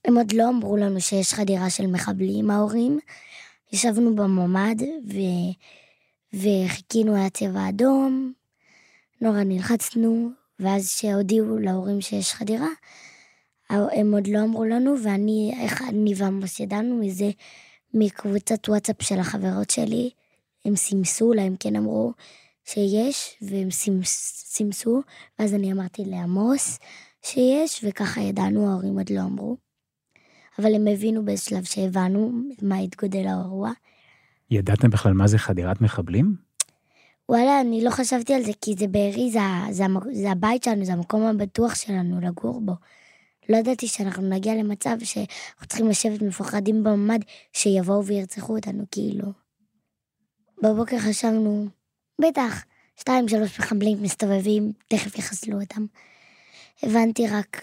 הם 0.06 0.18
עוד 0.18 0.34
לא 0.34 0.50
אמרו 0.50 0.78
לנו 0.78 1.02
שיש 1.02 1.34
חדירה 1.34 1.70
של 1.70 1.88
מחבלים, 1.88 2.52
ההורים. 2.52 3.00
ישבנו 3.74 4.16
בממ"ד 4.16 4.82
ו... 5.08 5.20
וחיכינו 6.34 7.16
על 7.16 7.22
הצבע 7.22 7.60
האדום, 7.60 8.34
נורא 9.22 9.44
נלחצנו, 9.44 10.30
ואז 10.60 10.90
שהודיעו 10.90 11.58
להורים 11.58 12.02
שיש 12.02 12.34
חדירה, 12.34 12.68
הם 13.70 14.14
עוד 14.14 14.28
לא 14.28 14.44
אמרו 14.44 14.66
לנו, 14.66 14.96
ואני, 15.04 15.54
איך 15.62 15.82
אני 15.82 16.14
ועמוס 16.18 16.60
ידענו 16.60 16.96
מזה, 16.96 17.30
מקבוצת 17.96 18.70
וואטסאפ 18.70 19.02
של 19.02 19.20
החברות 19.20 19.70
שלי, 19.70 20.10
הם 20.66 20.76
סימסו, 20.76 21.26
אולי 21.26 21.42
הם 21.42 21.56
כן 21.60 21.76
אמרו 21.76 22.14
שיש, 22.66 23.38
והם 23.42 23.72
סימס, 23.72 24.44
סימסו, 24.48 25.02
ואז 25.40 25.54
אני 25.54 25.72
אמרתי 25.72 26.06
לעמוס 26.06 26.80
שיש, 27.22 27.86
וככה 27.88 28.22
ידענו, 28.22 28.70
ההורים 28.70 28.98
עוד 28.98 29.10
לא 29.10 29.22
אמרו. 29.22 29.58
אבל 30.60 30.76
הם 30.76 30.88
הבינו 30.88 31.26
באיזה 31.26 31.44
שלב 31.44 31.64
שהבנו 31.64 32.32
מה 32.62 32.78
התגודל 32.78 33.28
האירוע. 33.28 33.72
ידעתם 34.52 34.90
בכלל 34.90 35.14
מה 35.14 35.28
זה 35.28 35.38
חדירת 35.38 35.82
מחבלים? 35.82 36.36
וואלה, 37.30 37.62
אני 37.62 37.84
לא 37.84 37.90
חשבתי 37.90 38.34
על 38.34 38.44
זה, 38.44 38.52
כי 38.62 38.76
זה 38.78 38.88
בארי, 38.88 39.32
זה, 39.32 39.40
זה, 39.72 39.86
זה 40.12 40.32
הבית 40.32 40.64
שלנו, 40.64 40.86
זה 40.86 40.94
המקום 40.94 41.24
הבטוח 41.24 41.76
שלנו 41.76 42.22
לגור 42.22 42.62
בו. 42.62 42.74
לא 43.50 43.58
ידעתי 43.58 43.88
שאנחנו 43.88 44.30
נגיע 44.30 44.56
למצב 44.56 44.98
שאנחנו 45.04 45.68
צריכים 45.68 45.90
לשבת 45.90 46.22
מפוחדים 46.22 46.84
בממ"ד, 46.84 47.20
שיבואו 47.54 48.06
וירצחו 48.06 48.56
אותנו, 48.56 48.84
כאילו. 48.92 49.26
בבוקר 50.64 51.00
חשבנו, 51.00 51.68
בטח, 52.22 52.64
שתיים, 53.00 53.28
שלוש 53.28 53.60
מחבלים 53.60 54.02
מסתובבים, 54.02 54.72
תכף 54.88 55.18
יחסלו 55.18 55.62
אותם. 55.62 55.86
הבנתי 56.84 57.28
רק 57.28 57.62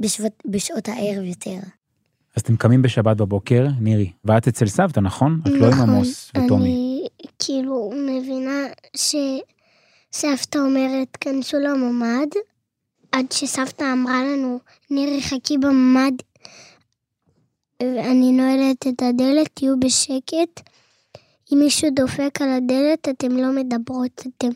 בשעות, 0.00 0.42
בשעות 0.46 0.88
הערב 0.88 1.24
יותר. 1.24 1.58
אז 2.36 2.42
אתם 2.42 2.56
קמים 2.56 2.82
בשבת 2.82 3.16
בבוקר, 3.16 3.66
נירי, 3.80 4.12
ואת 4.24 4.48
אצל 4.48 4.66
סבתא, 4.66 5.00
נכון? 5.00 5.40
את 5.42 5.52
לא 5.52 5.66
עם 5.66 5.80
עמוס 5.80 6.30
וטומי. 6.30 6.44
נכון, 6.46 6.62
אני 6.62 7.06
כאילו 7.38 7.92
מבינה 8.06 8.66
שסבתא 8.96 10.58
אומרת, 10.58 11.16
כנסו 11.20 11.58
לממ"ד, 11.58 12.28
עד 13.12 13.32
שסבתא 13.32 13.92
אמרה 13.92 14.22
לנו, 14.24 14.58
נירי 14.90 15.22
חכי 15.22 15.58
בממ"ד, 15.58 16.12
ואני 17.82 18.32
נועלת 18.32 18.86
את 18.88 19.02
הדלת, 19.02 19.48
תהיו 19.54 19.80
בשקט. 19.80 20.60
אם 21.52 21.58
מישהו 21.58 21.90
דופק 21.90 22.42
על 22.42 22.50
הדלת, 22.50 23.08
אתם 23.08 23.36
לא 23.36 23.52
מדברות, 23.52 24.22
אתם, 24.26 24.48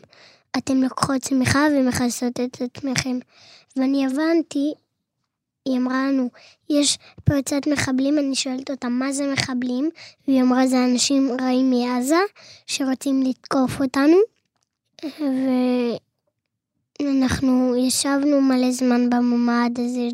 אתם 0.57 0.83
לוקחות 0.83 1.21
צמיחה 1.21 1.67
ומכסות 1.71 2.39
את 2.39 2.61
עצמכם. 2.61 3.19
ואני 3.75 4.05
הבנתי, 4.05 4.73
היא 5.65 5.77
אמרה 5.77 6.07
לנו, 6.07 6.29
יש 6.69 6.97
פרצת 7.23 7.67
מחבלים, 7.67 8.19
אני 8.19 8.35
שואלת 8.35 8.71
אותה, 8.71 8.89
מה 8.89 9.11
זה 9.11 9.33
מחבלים? 9.33 9.89
והיא 10.27 10.41
אמרה, 10.41 10.67
זה 10.67 10.85
אנשים 10.85 11.31
רעים 11.41 11.69
מעזה 11.69 12.19
שרוצים 12.67 13.23
לתקוף 13.23 13.81
אותנו. 13.81 14.17
ואנחנו 17.01 17.75
ישבנו 17.75 18.41
מלא 18.41 18.71
זמן 18.71 19.09
בממ"ד 19.09 19.79
הזה, 19.79 20.07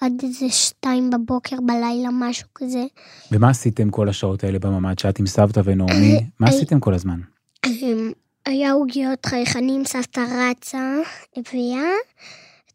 עד 0.00 0.12
איזה 0.22 0.48
שתיים 0.50 1.10
בבוקר 1.10 1.56
בלילה, 1.66 2.08
משהו 2.12 2.48
כזה. 2.54 2.84
ומה 3.32 3.50
עשיתם 3.50 3.90
כל 3.90 4.08
השעות 4.08 4.44
האלה 4.44 4.58
בממ"ד, 4.58 4.98
שאת 4.98 5.18
עם 5.18 5.26
סבתא 5.26 5.60
ונעמי? 5.64 6.20
מה 6.40 6.46
אה, 6.46 6.52
עשיתם 6.52 6.80
כל 6.80 6.94
הזמן? 6.94 7.20
אמ, 7.66 8.12
היה 8.46 8.72
עוגיות 8.72 9.26
חייכנים, 9.26 9.84
סבתא 9.84 10.20
רצה, 10.20 10.96
הביאה, 11.36 11.90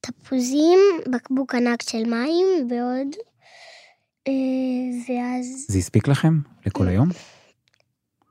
תפוזים, 0.02 0.80
בקבוק 1.12 1.56
ענק 1.56 1.82
של 1.82 2.04
מים 2.04 2.48
ועוד. 2.70 3.08
אה, 4.28 4.34
ואז 5.10 5.66
זה 5.68 5.78
הספיק 5.78 6.08
לכם? 6.08 6.40
לכל 6.66 6.88
היום? 6.88 7.10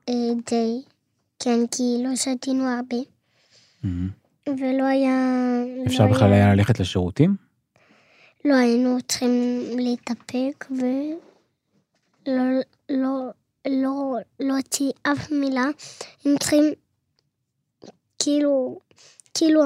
אה, 0.09 0.13
די, 0.49 0.81
כן, 1.39 1.59
כי 1.71 1.83
לא 2.03 2.15
שתינו 2.15 2.63
הרבה. 2.63 2.97
ולא 4.49 4.83
היה... 4.83 5.15
אפשר 5.87 6.05
לא 6.05 6.11
בכלל 6.11 6.33
היה 6.33 6.55
ללכת 6.55 6.79
לשירותים? 6.79 7.35
לא 8.45 8.55
היינו 8.55 8.97
צריכים 9.07 9.61
להתאפק 9.75 10.65
ולא 10.71 12.43
לא, 12.89 13.29
לא, 13.67 14.17
לא 14.39 14.55
הוציא 14.57 14.91
אף 15.03 15.31
מילה. 15.31 15.65
הם 16.25 16.37
צריכים, 16.39 16.63
כאילו, 18.19 18.79
כאילו 19.33 19.61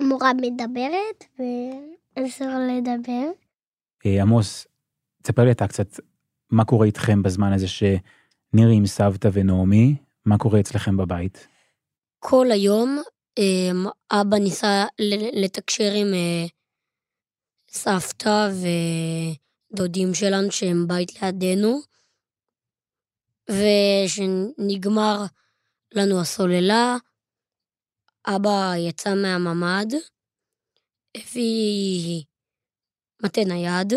המורה 0.00 0.32
מדברת 0.34 1.24
ואסור 1.38 2.48
לדבר. 2.48 3.30
אה, 4.06 4.22
עמוס, 4.22 4.66
תספר 5.22 5.44
לי 5.44 5.50
אתה 5.50 5.66
קצת, 5.66 6.00
מה 6.50 6.64
קורה 6.64 6.86
איתכם 6.86 7.22
בזמן 7.22 7.52
הזה 7.52 7.68
שנירי 7.68 8.74
עם 8.74 8.86
סבתא 8.86 9.28
ונעמי, 9.32 9.94
מה 10.24 10.38
קורה 10.38 10.60
אצלכם 10.60 10.96
בבית? 10.96 11.48
כל 12.18 12.50
היום 12.50 13.02
אבא 14.12 14.36
ניסה 14.36 14.84
לתקשר 15.44 15.92
עם 15.94 16.14
אה, 16.14 16.46
סבתא 17.68 18.48
ודודים 19.72 20.14
שלנו 20.14 20.52
שהם 20.52 20.88
בית 20.88 21.22
לידינו, 21.22 21.80
ושנגמר 23.50 25.16
לנו 25.94 26.20
הסוללה, 26.20 26.96
אבא 28.26 28.72
יצא 28.88 29.14
מהממ"ד, 29.14 29.94
הביא 31.16 32.24
מטה 33.24 33.40
נייד 33.44 33.92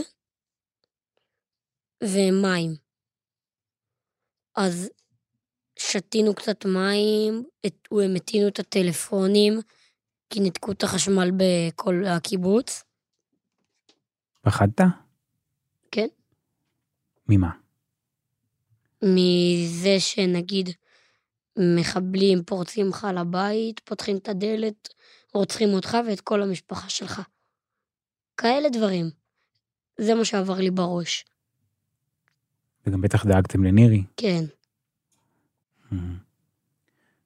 ומים. 2.04 2.76
אז 4.56 4.90
שתינו 5.80 6.36
קצת 6.36 6.66
מים, 6.66 7.44
הם 7.92 8.16
הטעינו 8.16 8.48
את 8.48 8.60
הטלפונים, 8.60 9.60
כי 10.30 10.40
ניתקו 10.40 10.72
את 10.72 10.84
החשמל 10.84 11.32
בכל 11.38 12.04
הקיבוץ. 12.08 12.84
פחדת? 14.42 14.82
כן. 15.92 16.08
ממה? 17.30 17.50
מזה 19.02 20.00
שנגיד 20.00 20.70
מחבלים 21.58 22.44
פורצים 22.44 22.90
לך 22.90 23.08
לבית, 23.16 23.80
פותחים 23.80 24.18
את 24.18 24.30
הדלת, 24.30 24.90
רוצחים 25.34 25.70
אותך 25.70 25.98
ואת 26.08 26.22
כל 26.22 26.42
המשפחה 26.42 26.90
שלך. 26.90 27.22
כאלה 28.38 28.70
דברים. 28.70 29.10
זה 29.98 30.16
מה 30.16 30.26
שעבר 30.26 30.60
לי 30.60 30.72
בראש. 30.72 31.26
וגם 32.88 33.02
בטח 33.02 33.26
דאגתם 33.26 33.64
לנירי. 33.64 34.04
כן. 34.18 34.46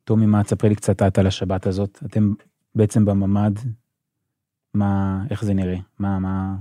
טומי, 0.03 0.25
מה, 0.25 0.43
תספרי 0.43 0.69
לי 0.69 0.75
קצת 0.75 1.01
את 1.01 1.17
על 1.17 1.27
השבת 1.27 1.67
הזאת. 1.67 1.99
אתם 2.05 2.33
בעצם 2.75 3.05
בממ"ד, 3.05 3.53
מה, 4.73 5.23
איך 5.29 5.45
זה 5.45 5.53
נראה? 5.53 5.77
מה, 5.99 6.19
מה... 6.19 6.55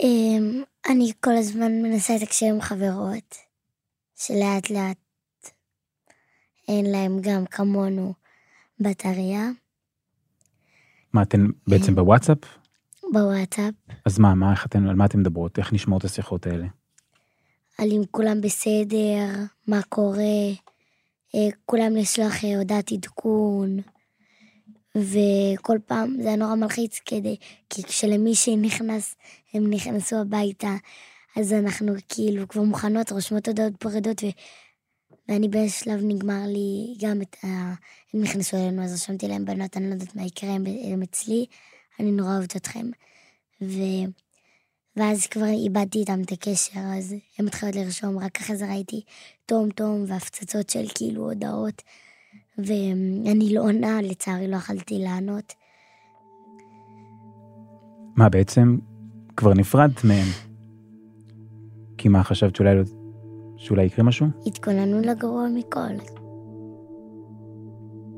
אמ, 0.00 0.62
אני 0.90 1.12
כל 1.20 1.36
הזמן 1.36 1.72
מנסה 1.82 2.16
לתקשר 2.16 2.46
עם 2.46 2.60
חברות, 2.60 3.36
שלאט 4.16 4.70
לאט 4.70 4.96
אין 6.68 6.86
להם 6.92 7.20
גם 7.20 7.46
כמונו 7.46 8.14
בטריה, 8.80 9.50
מה, 11.12 11.22
אתן 11.22 11.46
בעצם 11.66 11.94
בוואטסאפ? 11.94 12.38
בוואטסאפ, 13.12 13.74
אז 14.06 14.18
מה, 14.18 14.34
מה, 14.34 14.52
איך 14.52 14.66
אתן, 14.66 14.86
על 14.86 14.96
מה 14.96 15.04
אתן 15.04 15.18
מדברות? 15.18 15.58
איך 15.58 15.72
נשמעות 15.72 16.04
השיחות 16.04 16.46
האלה? 16.46 16.66
על 17.78 17.88
אם 17.92 18.02
כולם 18.10 18.40
בסדר, 18.40 19.28
מה 19.68 19.80
קורה, 19.88 20.52
כולם 21.66 21.96
לשלוח 21.96 22.44
אה, 22.44 22.58
הודעת 22.58 22.92
עדכון, 22.92 23.78
וכל 24.96 25.78
פעם 25.86 26.16
זה 26.22 26.28
היה 26.28 26.36
נורא 26.36 26.54
מלחיץ 26.54 27.00
כדי, 27.04 27.36
כי 27.70 27.82
כשלמישהי 27.82 28.56
נכנס, 28.56 29.14
הם 29.54 29.70
נכנסו 29.70 30.16
הביתה, 30.16 30.76
אז 31.36 31.52
אנחנו 31.52 31.92
כאילו 32.08 32.48
כבר 32.48 32.62
מוכנות, 32.62 33.12
רושמות 33.12 33.48
הודעות 33.48 33.76
פרדות, 33.76 34.22
ו... 34.24 34.26
ואני 35.28 35.48
באיזשהו 35.48 35.84
שלב 35.84 36.00
נגמר 36.04 36.46
לי 36.46 36.94
גם 37.00 37.22
את 37.22 37.36
ה... 37.44 37.46
הם 38.14 38.22
נכנסו 38.22 38.56
אלינו, 38.56 38.84
אז 38.84 38.94
רשמתי 38.94 39.28
להם 39.28 39.44
בנות, 39.44 39.76
אני 39.76 39.88
לא 39.88 39.94
יודעת 39.94 40.16
מה 40.16 40.22
יקרה, 40.22 40.50
הם 40.92 41.02
אצלי, 41.02 41.46
אני 42.00 42.12
נורא 42.12 42.30
אוהבת 42.30 42.56
אתכם. 42.56 42.86
ו... 43.62 43.80
ואז 44.96 45.26
כבר 45.26 45.46
איבדתי 45.46 45.98
איתם 45.98 46.20
את 46.22 46.32
הקשר, 46.32 46.80
אז 46.98 47.14
הם 47.38 47.46
התחילו 47.46 47.72
לרשום, 47.74 48.18
רק 48.18 48.36
אחרי 48.40 48.56
זה 48.56 48.68
ראיתי 48.68 49.02
תום 49.46 49.70
תום 49.70 50.04
והפצצות 50.08 50.70
של 50.70 50.84
כאילו 50.94 51.24
הודעות, 51.30 51.82
ואני 52.58 53.54
לא 53.54 53.60
עונה, 53.60 54.02
לצערי 54.02 54.48
לא 54.48 54.56
יכלתי 54.56 54.98
לענות. 54.98 55.52
מה, 58.16 58.28
בעצם 58.28 58.78
כבר 59.36 59.54
נפרדת 59.54 60.04
מהם? 60.04 60.26
כי 61.98 62.08
מה, 62.08 62.24
חשבת 62.24 62.56
שאולי, 62.56 62.74
לא- 62.74 62.82
שאולי 63.56 63.84
יקרה 63.84 64.04
משהו? 64.04 64.26
התכוננו 64.46 65.00
לגרוע 65.00 65.46
מכל. 65.54 65.94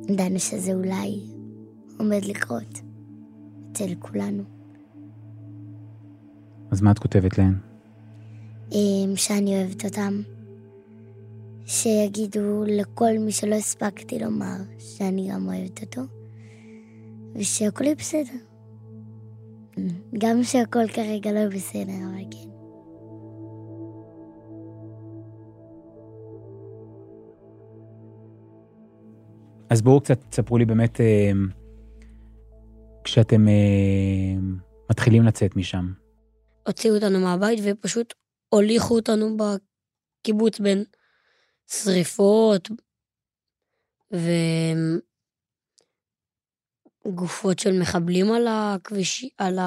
ידענו 0.08 0.38
שזה 0.38 0.72
אולי 0.74 1.20
עומד 1.98 2.24
לקרות 2.24 2.80
אצל 3.72 3.94
כולנו. 3.98 4.42
אז 6.74 6.82
מה 6.82 6.90
את 6.90 6.98
כותבת 6.98 7.38
להן? 7.38 7.54
אמ, 8.72 9.12
שאני 9.16 9.56
אוהבת 9.56 9.84
אותם. 9.84 10.22
שיגידו 11.66 12.64
לכל 12.66 13.18
מי 13.20 13.32
שלא 13.32 13.54
הספקתי 13.54 14.18
לומר 14.18 14.56
שאני 14.78 15.30
גם 15.32 15.48
אוהבת 15.48 15.82
אותו, 15.82 16.00
ושהכול 17.34 17.86
יהיה 17.86 17.96
בסדר. 17.96 18.38
גם 20.18 20.42
שהכל 20.42 20.88
כרגע 20.88 21.32
לא 21.32 21.48
בסדר, 21.48 21.92
אבל 22.10 22.24
כן. 22.30 22.48
אז 29.70 29.82
בואו 29.82 30.00
קצת 30.00 30.20
תספרו 30.30 30.58
לי 30.58 30.64
באמת, 30.64 31.00
אה, 31.00 31.32
כשאתם 33.04 33.48
אה, 33.48 33.54
מתחילים 34.90 35.22
לצאת 35.22 35.56
משם. 35.56 36.03
הוציאו 36.66 36.94
אותנו 36.94 37.20
מהבית 37.20 37.58
ופשוט 37.64 38.14
הוליכו 38.48 38.94
אותנו 38.94 39.36
בקיבוץ 39.36 40.60
בין 40.60 40.84
שריפות 41.66 42.68
וגופות 47.06 47.58
של 47.58 47.80
מחבלים 47.80 48.32
על 48.32 48.46
הכביש, 48.48 49.26
על 49.38 49.58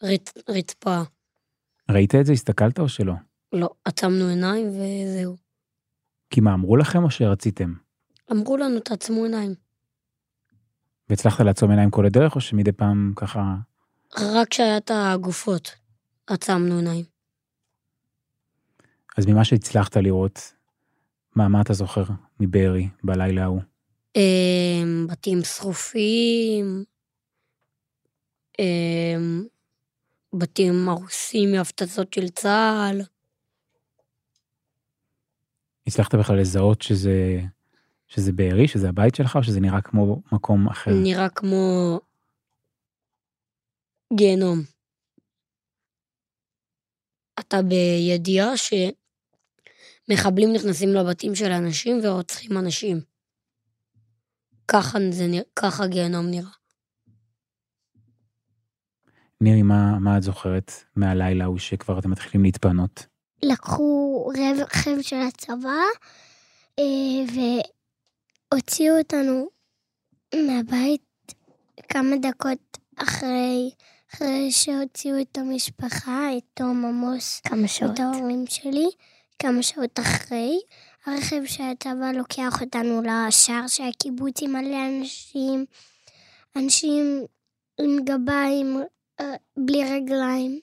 הרצפה. 0.00 1.02
ראית 1.90 2.14
את 2.14 2.26
זה? 2.26 2.32
הסתכלת 2.32 2.78
או 2.78 2.88
שלא? 2.88 3.14
לא, 3.52 3.70
עצמנו 3.84 4.28
עיניים 4.28 4.68
וזהו. 4.68 5.36
כי 6.30 6.40
מה, 6.40 6.54
אמרו 6.54 6.76
לכם 6.76 7.04
או 7.04 7.10
שרציתם? 7.10 7.74
אמרו 8.32 8.56
לנו, 8.56 8.80
תעצמו 8.80 9.24
עיניים. 9.24 9.54
והצלחת 11.08 11.44
לעצום 11.44 11.70
עיניים 11.70 11.90
כל 11.90 12.06
הדרך, 12.06 12.34
או 12.34 12.40
שמדי 12.40 12.72
פעם 12.72 13.12
ככה... 13.16 13.54
רק 14.20 14.48
כשהיה 14.48 14.76
את 14.76 14.90
הגופות, 14.94 15.72
עצמנו 16.26 16.76
עיניים. 16.76 17.04
אז 19.18 19.26
ממה 19.26 19.44
שהצלחת 19.44 19.96
לראות, 19.96 20.52
מה, 21.36 21.48
מה 21.48 21.60
אתה 21.60 21.72
זוכר 21.72 22.04
מבארי 22.40 22.88
בלילה 23.04 23.42
ההוא? 23.42 23.60
אמ, 24.16 25.06
בתים 25.10 25.44
שרופים, 25.44 26.84
אמ, 28.58 29.44
בתים 30.32 30.88
הרוסים 30.88 31.52
מהפצצות 31.52 32.12
של 32.12 32.28
צה"ל. 32.28 33.02
הצלחת 35.86 36.14
בכלל 36.14 36.40
לזהות 36.40 36.82
שזה, 36.82 37.40
שזה 38.08 38.32
בארי, 38.32 38.68
שזה 38.68 38.88
הבית 38.88 39.14
שלך, 39.14 39.36
או 39.36 39.42
שזה 39.42 39.60
נראה 39.60 39.80
כמו 39.80 40.22
מקום 40.32 40.68
אחר? 40.68 40.90
נראה 40.94 41.28
כמו 41.28 42.00
גיהנום. 44.12 44.71
אתה 47.40 47.62
בידיעה 47.62 48.52
שמחבלים 50.08 50.52
נכנסים 50.52 50.88
לבתים 50.88 51.34
של 51.34 51.50
אנשים 51.50 52.00
ורוצחים 52.02 52.58
אנשים. 52.58 53.00
ככה, 54.68 54.98
זה, 55.10 55.26
ככה 55.56 55.86
גיהנום 55.86 56.26
נראה. 56.26 56.50
נירי, 59.40 59.62
מה, 59.62 59.98
מה 59.98 60.16
את 60.16 60.22
זוכרת 60.22 60.72
מהלילה 60.96 61.44
ההוא 61.44 61.58
שכבר 61.58 61.98
אתם 61.98 62.10
מתחילים 62.10 62.44
להתפנות? 62.44 63.06
לקחו 63.42 64.30
רכב 64.58 65.00
של 65.00 65.16
הצבא 65.28 65.82
אה, 66.78 66.84
והוציאו 68.52 68.98
אותנו 68.98 69.48
מהבית 70.34 71.34
כמה 71.88 72.16
דקות 72.22 72.78
אחרי, 72.96 73.70
אחרי 74.14 74.52
שהוציאו 74.52 75.20
את 75.20 75.38
המשפחה, 75.38 76.36
את 76.38 76.42
תום 76.54 76.84
עמוס, 76.84 77.40
כמה 77.40 77.68
את 77.94 78.00
ההורים 78.00 78.44
שלי, 78.46 78.86
כמה 79.38 79.62
שעות 79.62 80.00
אחרי. 80.00 80.60
הרכב 81.06 81.44
של 81.44 81.62
הצבא 81.62 82.12
לוקח 82.14 82.60
אותנו 82.60 83.02
לשער 83.02 83.66
של 83.66 83.82
הקיבוץ 83.82 84.42
עם 84.42 84.52
מלא 84.52 84.76
אנשים, 84.88 85.64
אנשים 86.56 87.24
עם 87.80 88.04
גביים, 88.04 88.82
אה, 89.20 89.34
בלי 89.56 89.84
רגליים, 89.84 90.60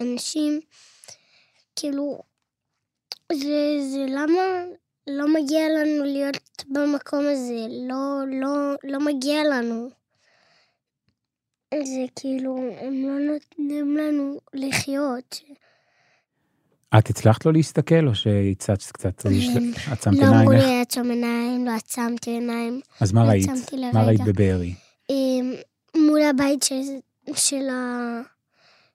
אנשים, 0.00 0.60
כאילו, 1.76 2.22
זה, 3.32 3.78
זה 3.92 4.06
למה 4.08 4.42
לא 5.06 5.34
מגיע 5.34 5.68
לנו 5.68 6.04
להיות 6.04 6.64
במקום 6.66 7.24
הזה, 7.32 7.66
לא, 7.88 8.20
לא, 8.40 8.74
לא 8.84 9.00
מגיע 9.00 9.44
לנו. 9.44 10.03
זה 11.82 12.04
כאילו, 12.16 12.56
הם 12.80 12.94
לא 13.02 13.32
נותנים 13.32 13.96
לנו 13.96 14.38
לחיות. 14.54 15.40
את 16.98 17.10
הצלחת 17.10 17.46
לא 17.46 17.52
להסתכל, 17.52 18.08
או 18.08 18.14
שהצצת 18.14 18.92
קצת? 18.92 19.26
עצמת 19.90 20.18
לא 20.18 20.26
אמרו 20.26 20.50
עיניים? 20.50 20.50
לי 20.50 20.78
לעצום 20.78 21.10
עיניים, 21.10 21.66
לא 21.66 21.70
עצמתי 21.70 22.30
עיניים. 22.30 22.80
אז 23.00 23.12
מה 23.12 23.24
לא 23.24 23.28
ראית? 23.28 23.46
מה. 23.92 24.06
ראית 24.06 24.20
בבארי? 24.20 24.74
אמ, 25.10 25.52
מול 25.96 26.22
הבית 26.22 26.62
של, 26.62 26.82
של, 27.34 27.68
ה, 27.68 28.20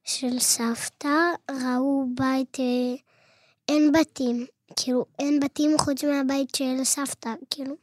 של 0.04 0.40
סבתא, 0.40 1.18
ראו 1.52 2.06
בית, 2.16 2.60
אה, 2.60 2.96
אין 3.70 3.92
בתים, 3.92 4.46
כאילו, 4.76 5.06
אין 5.20 5.40
בתים 5.40 5.72
חוץ 5.78 6.04
מהבית 6.04 6.56
של 6.56 6.84
סבתא, 6.84 7.30
כאילו, 7.50 7.76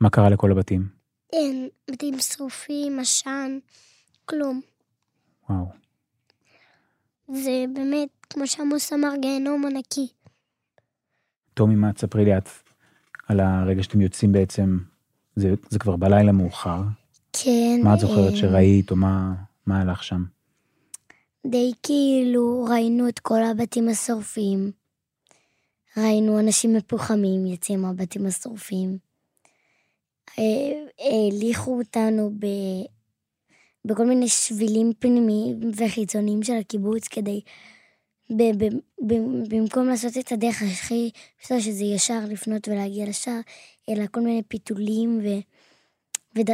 מה 0.00 0.10
קרה 0.10 0.30
לכל 0.30 0.52
הבתים? 0.52 0.88
אין 1.32 1.68
בתים 1.90 2.20
שרופים, 2.20 2.98
עשן, 2.98 3.58
כלום. 4.28 4.60
וואו. 5.50 5.66
זה 7.28 7.64
באמת, 7.74 8.08
כמו 8.30 8.46
שעמוס 8.46 8.92
אמר, 8.92 9.08
גיהנום 9.20 9.66
ענקי. 9.66 10.08
טומי, 11.54 11.74
מה 11.74 11.92
תספרי 11.92 12.24
לי 12.24 12.38
את 12.38 12.48
על 13.28 13.40
הרגע 13.40 13.82
שאתם 13.82 14.00
יוצאים 14.00 14.32
בעצם, 14.32 14.78
זה, 15.36 15.54
זה 15.70 15.78
כבר 15.78 15.96
בלילה 15.96 16.32
מאוחר, 16.32 16.80
כן. 17.32 17.80
מה 17.84 17.94
את 17.94 18.00
זוכרת 18.00 18.32
אה, 18.32 18.36
שראית, 18.36 18.90
או 18.90 18.96
מה, 18.96 19.34
מה 19.66 19.80
הלך 19.80 20.04
שם? 20.04 20.24
די 21.46 21.72
כאילו 21.82 22.66
ראינו 22.70 23.08
את 23.08 23.18
כל 23.18 23.42
הבתים 23.42 23.88
השורפים. 23.88 24.70
ראינו 25.96 26.40
אנשים 26.40 26.74
מפוחמים 26.74 27.46
יוצאים 27.46 27.82
מהבתים 27.82 28.26
השורפים. 28.26 28.98
אה, 30.38 30.44
הליכו 31.28 31.78
אותנו. 31.78 32.30
בכל 33.84 34.06
מיני 34.06 34.28
שבילים 34.28 34.92
פנימיים 34.98 35.60
וחיצוניים 35.76 36.42
של 36.42 36.52
הקיבוץ 36.60 37.08
כדי 37.08 37.40
ב- 38.30 38.64
ב- 38.64 38.74
ב- 39.06 39.48
במקום 39.48 39.88
לעשות 39.88 40.16
את 40.18 40.32
הדרך 40.32 40.62
הכי 40.62 41.10
פשוטה, 41.40 41.60
שזה 41.60 41.84
ישר 41.84 42.20
לפנות 42.28 42.68
ולהגיע 42.68 43.08
לשער, 43.08 43.40
אלא 43.88 44.04
כל 44.10 44.20
מיני 44.20 44.42
פיתולים, 44.48 45.20
ו... 45.24 45.28
וד... 46.38 46.50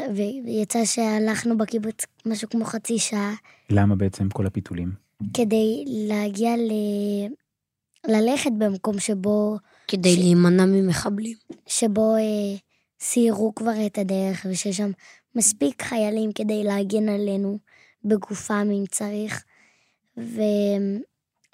ויצא 0.46 0.84
שהלכנו 0.84 1.58
בקיבוץ 1.58 2.04
משהו 2.26 2.48
כמו 2.48 2.64
חצי 2.64 2.98
שעה, 2.98 3.34
למה 3.70 3.96
בעצם 3.96 4.28
כל 4.28 4.46
הפיתולים? 4.46 4.92
כדי 5.34 5.84
להגיע 5.86 6.56
ל... 6.56 6.72
ללכת 8.06 8.50
במקום 8.58 8.98
שבו, 8.98 9.56
כדי 9.88 10.16
להימנע 10.16 10.64
ממחבלים. 10.64 11.36
שבו 11.66 12.14
אה, 12.14 12.56
סיירו 13.00 13.54
כבר 13.54 13.86
את 13.86 13.98
הדרך, 13.98 14.46
ושיש 14.50 14.76
שם 14.76 14.90
מספיק 15.36 15.82
חיילים 15.82 16.32
כדי 16.32 16.64
להגן 16.64 17.08
עלינו 17.08 17.58
בגופם 18.04 18.68
אם 18.72 18.84
צריך. 18.90 19.44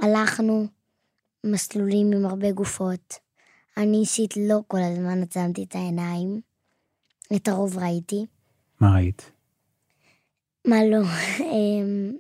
והלכנו 0.03 0.67
מסלולים 1.47 2.13
עם 2.13 2.27
הרבה 2.27 2.53
גופות. 2.53 3.19
אני 3.77 3.97
אישית 3.97 4.35
לא 4.37 4.61
כל 4.67 4.79
הזמן 4.83 5.23
עצמתי 5.23 5.65
את 5.65 5.75
העיניים. 5.75 6.41
את 7.37 7.49
הרוב 7.49 7.79
ראיתי. 7.79 8.27
מה 8.81 8.95
ראית? 8.95 9.33
מה 10.67 10.77
לא? 10.91 11.03
אמ, 11.53 12.13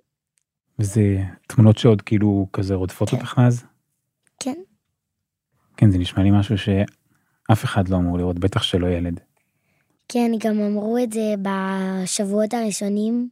וזה 0.78 1.16
תמונות 1.48 1.78
שעוד 1.78 2.02
כאילו 2.02 2.46
כזה 2.52 2.74
רודפות 2.74 3.10
כן. 3.10 3.16
אותך 3.16 3.38
אז? 3.46 3.64
כן. 4.40 4.54
כן, 5.76 5.90
זה 5.90 5.98
נשמע 5.98 6.22
לי 6.22 6.30
משהו 6.30 6.58
שאף 6.58 7.64
אחד 7.64 7.88
לא 7.88 7.96
אמור 7.96 8.18
לראות, 8.18 8.38
בטח 8.38 8.62
שלא 8.62 8.86
ילד. 8.86 9.20
כן, 10.12 10.30
גם 10.38 10.60
אמרו 10.60 10.98
את 10.98 11.12
זה 11.12 11.34
בשבועות 11.42 12.54
הראשונים. 12.54 13.28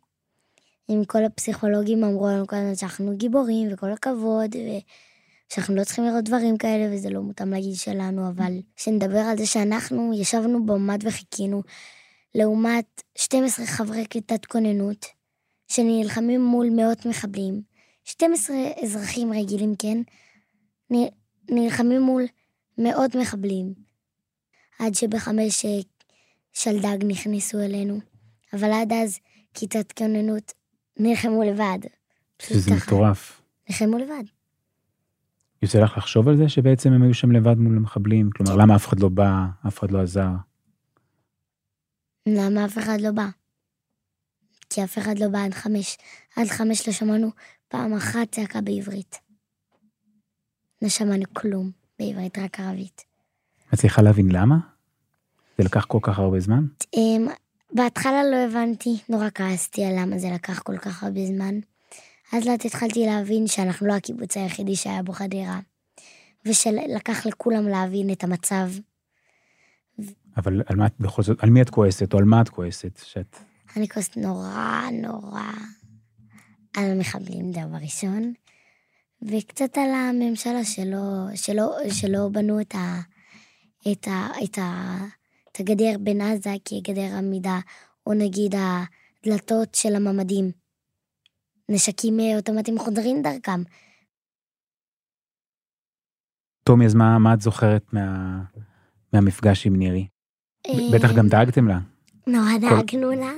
עם 0.89 1.05
כל 1.05 1.25
הפסיכולוגים 1.25 2.05
אמרו 2.05 2.29
לנו 2.29 2.47
כל 2.47 2.57
הזמן 2.57 2.75
שאנחנו 2.75 3.17
גיבורים 3.17 3.69
וכל 3.73 3.93
הכבוד, 3.93 4.57
ושאנחנו 4.57 5.75
לא 5.75 5.85
צריכים 5.85 6.05
לראות 6.05 6.25
דברים 6.25 6.57
כאלה 6.59 6.95
וזה 6.95 7.11
לא 7.11 7.21
מותאם 7.21 7.55
לגיל 7.55 7.75
שלנו, 7.75 8.29
אבל 8.29 8.53
שנדבר 8.77 9.19
על 9.19 9.39
זה 9.39 9.47
שאנחנו 9.47 10.13
ישבנו 10.15 10.67
בממ"ד 10.67 10.99
וחיכינו, 11.03 11.63
לעומת 12.35 13.03
12 13.19 13.67
חברי 13.67 14.07
כיתת 14.11 14.47
כוננות, 14.47 15.07
שנלחמים 15.69 16.45
מול 16.45 16.71
מאות 16.71 17.07
מחבלים, 17.07 17.63
12 18.05 18.57
אזרחים 18.83 19.33
רגילים, 19.33 19.75
כן, 19.79 19.99
נלחמים 21.51 22.01
מול 22.01 22.25
מאות 22.79 23.15
מחבלים, 23.15 23.75
עד 24.79 24.95
שבחמש 24.95 25.65
אה, 25.65 25.81
שלדג 26.53 27.05
נכנסו 27.05 27.61
אלינו, 27.61 28.01
אבל 28.53 28.73
עד 28.73 28.93
אז 28.93 29.19
כיתת 29.55 29.93
כוננות 29.93 30.53
נלחמו 30.97 31.43
לבד. 31.43 31.79
שזה 32.43 32.75
מטורף. 32.75 33.43
נלחמו 33.69 33.99
לבד. 33.99 34.25
יוצא 35.63 35.79
לך 35.79 35.99
לחשוב 35.99 36.29
על 36.29 36.37
זה 36.37 36.49
שבעצם 36.49 36.93
הם 36.93 37.03
היו 37.03 37.15
שם 37.15 37.33
לבד 37.33 37.59
מול 37.59 37.77
המחבלים? 37.77 38.31
כלומר, 38.31 38.57
למה 38.57 38.77
אף 38.77 38.89
אחד 38.89 39.01
לא 39.01 39.09
בא, 39.09 39.47
אף 39.69 39.79
אחד 39.79 39.91
לא 39.91 40.03
עזר? 40.03 40.31
למה 42.27 42.65
אף 42.65 42.79
אחד 42.79 43.01
לא 43.01 43.11
בא? 43.11 43.27
כי 44.71 44.85
אף 44.85 44.99
אחד 44.99 45.19
לא 45.19 45.29
בא 45.29 45.45
עד 45.45 45.55
חמש. 45.55 45.99
עד 46.37 46.47
חמש 46.47 46.89
לא 46.89 46.95
שמענו 46.95 47.31
פעם 47.69 47.95
אחת 47.95 48.33
צעקה 48.33 48.61
בעברית. 48.61 49.21
לא 50.83 50.89
שמענו 50.89 51.25
כלום 51.33 51.71
בעברית, 51.99 52.39
רק 52.39 52.61
ערבית. 52.61 53.05
מצליחה 53.73 54.03
להבין 54.03 54.29
למה? 54.33 54.57
זה 55.59 55.65
לקח 55.65 55.85
כל 55.85 55.99
כך 56.03 56.19
הרבה 56.19 56.41
זמן? 56.41 56.65
אמ, 56.95 57.29
בהתחלה 57.73 58.25
לא 58.31 58.37
הבנתי, 58.37 58.97
נורא 59.09 59.29
כעסתי 59.35 59.85
על 59.85 59.93
למה 59.99 60.19
זה 60.19 60.29
לקח 60.35 60.59
כל 60.59 60.79
כך 60.79 61.03
הרבה 61.03 61.27
זמן. 61.27 61.55
אז 62.33 62.45
לאט 62.45 62.65
התחלתי 62.65 63.07
להבין 63.07 63.47
שאנחנו 63.47 63.87
לא 63.87 63.93
הקיבוץ 63.93 64.37
היחידי 64.37 64.77
שהיה 64.77 65.03
בו 65.03 65.13
חדירה. 65.13 65.61
ושלקח 66.47 67.27
לכולם 67.27 67.69
להבין 67.69 68.13
את 68.13 68.25
המצב. 68.25 68.69
אבל 70.37 70.63
על 70.67 70.77
מה 70.77 70.87
את 70.87 70.95
בכל 71.01 71.23
זאת, 71.23 71.43
על 71.43 71.51
מי 71.51 71.63
את 71.63 71.71
כועסת 71.71 72.13
או 72.13 72.19
על 72.19 72.25
מה 72.25 72.41
את 72.41 72.49
כועסת? 72.49 73.01
שאת... 73.05 73.37
אני 73.77 73.89
כועסת 73.89 74.17
נורא 74.17 74.83
נורא 74.93 75.53
על 76.77 76.91
המחבלים 76.91 77.53
דבר 77.53 77.77
ראשון, 77.83 78.33
וקצת 79.23 79.79
על 79.79 79.91
הממשלה 79.91 80.65
שלא, 80.65 81.27
שלא, 81.35 81.77
שלא 81.91 82.29
בנו 82.33 82.61
את, 82.61 82.75
ה, 82.75 83.01
את, 83.93 84.09
ה, 84.09 84.29
את, 84.45 84.59
ה, 84.59 84.97
את 85.59 85.61
הגדר 85.61 85.99
בין 86.01 86.21
עזה 86.21 86.55
כגדר 86.65 87.17
עמידה, 87.19 87.59
או 88.07 88.15
נגיד 88.15 88.55
הדלתות 88.55 89.75
של 89.75 89.97
הממ"דים. 89.97 90.51
נשקים 91.69 92.21
אה, 92.21 92.37
אוטומטיים 92.37 92.79
חודרים 92.79 93.23
דרכם. 93.23 93.63
טומי, 96.65 96.87
אז 96.87 96.95
מה, 96.95 97.19
מה 97.19 97.35
את 97.35 97.41
זוכרת 97.41 97.93
מה, 97.93 98.39
מהמפגש 99.13 99.67
עם 99.67 99.77
נירי? 99.77 100.07
בטח 100.93 101.13
גם 101.17 101.29
דאגתם 101.29 101.69
לה. 101.69 101.79
נורא 102.27 102.59
דאגנו 102.61 103.11
לה. 103.11 103.33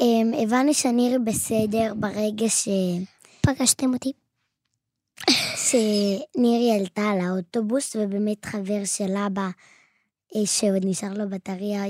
אמ, 0.00 0.32
הבנו 0.42 0.74
שנירי 0.74 1.18
בסדר 1.18 1.94
ברגע 1.96 2.46
שפגשתם 2.48 3.94
אותי. 3.94 4.12
שנירי 5.56 6.78
עלתה 6.80 7.02
על 7.02 7.20
האוטובוס, 7.20 7.96
ובאמת 7.96 8.44
חבר 8.44 8.84
של 8.84 9.16
אבא, 9.26 9.42
אה, 9.42 9.50
שעוד 10.44 10.82
נשאר 10.84 11.12
לו 11.12 11.28
בטריה, 11.28 11.82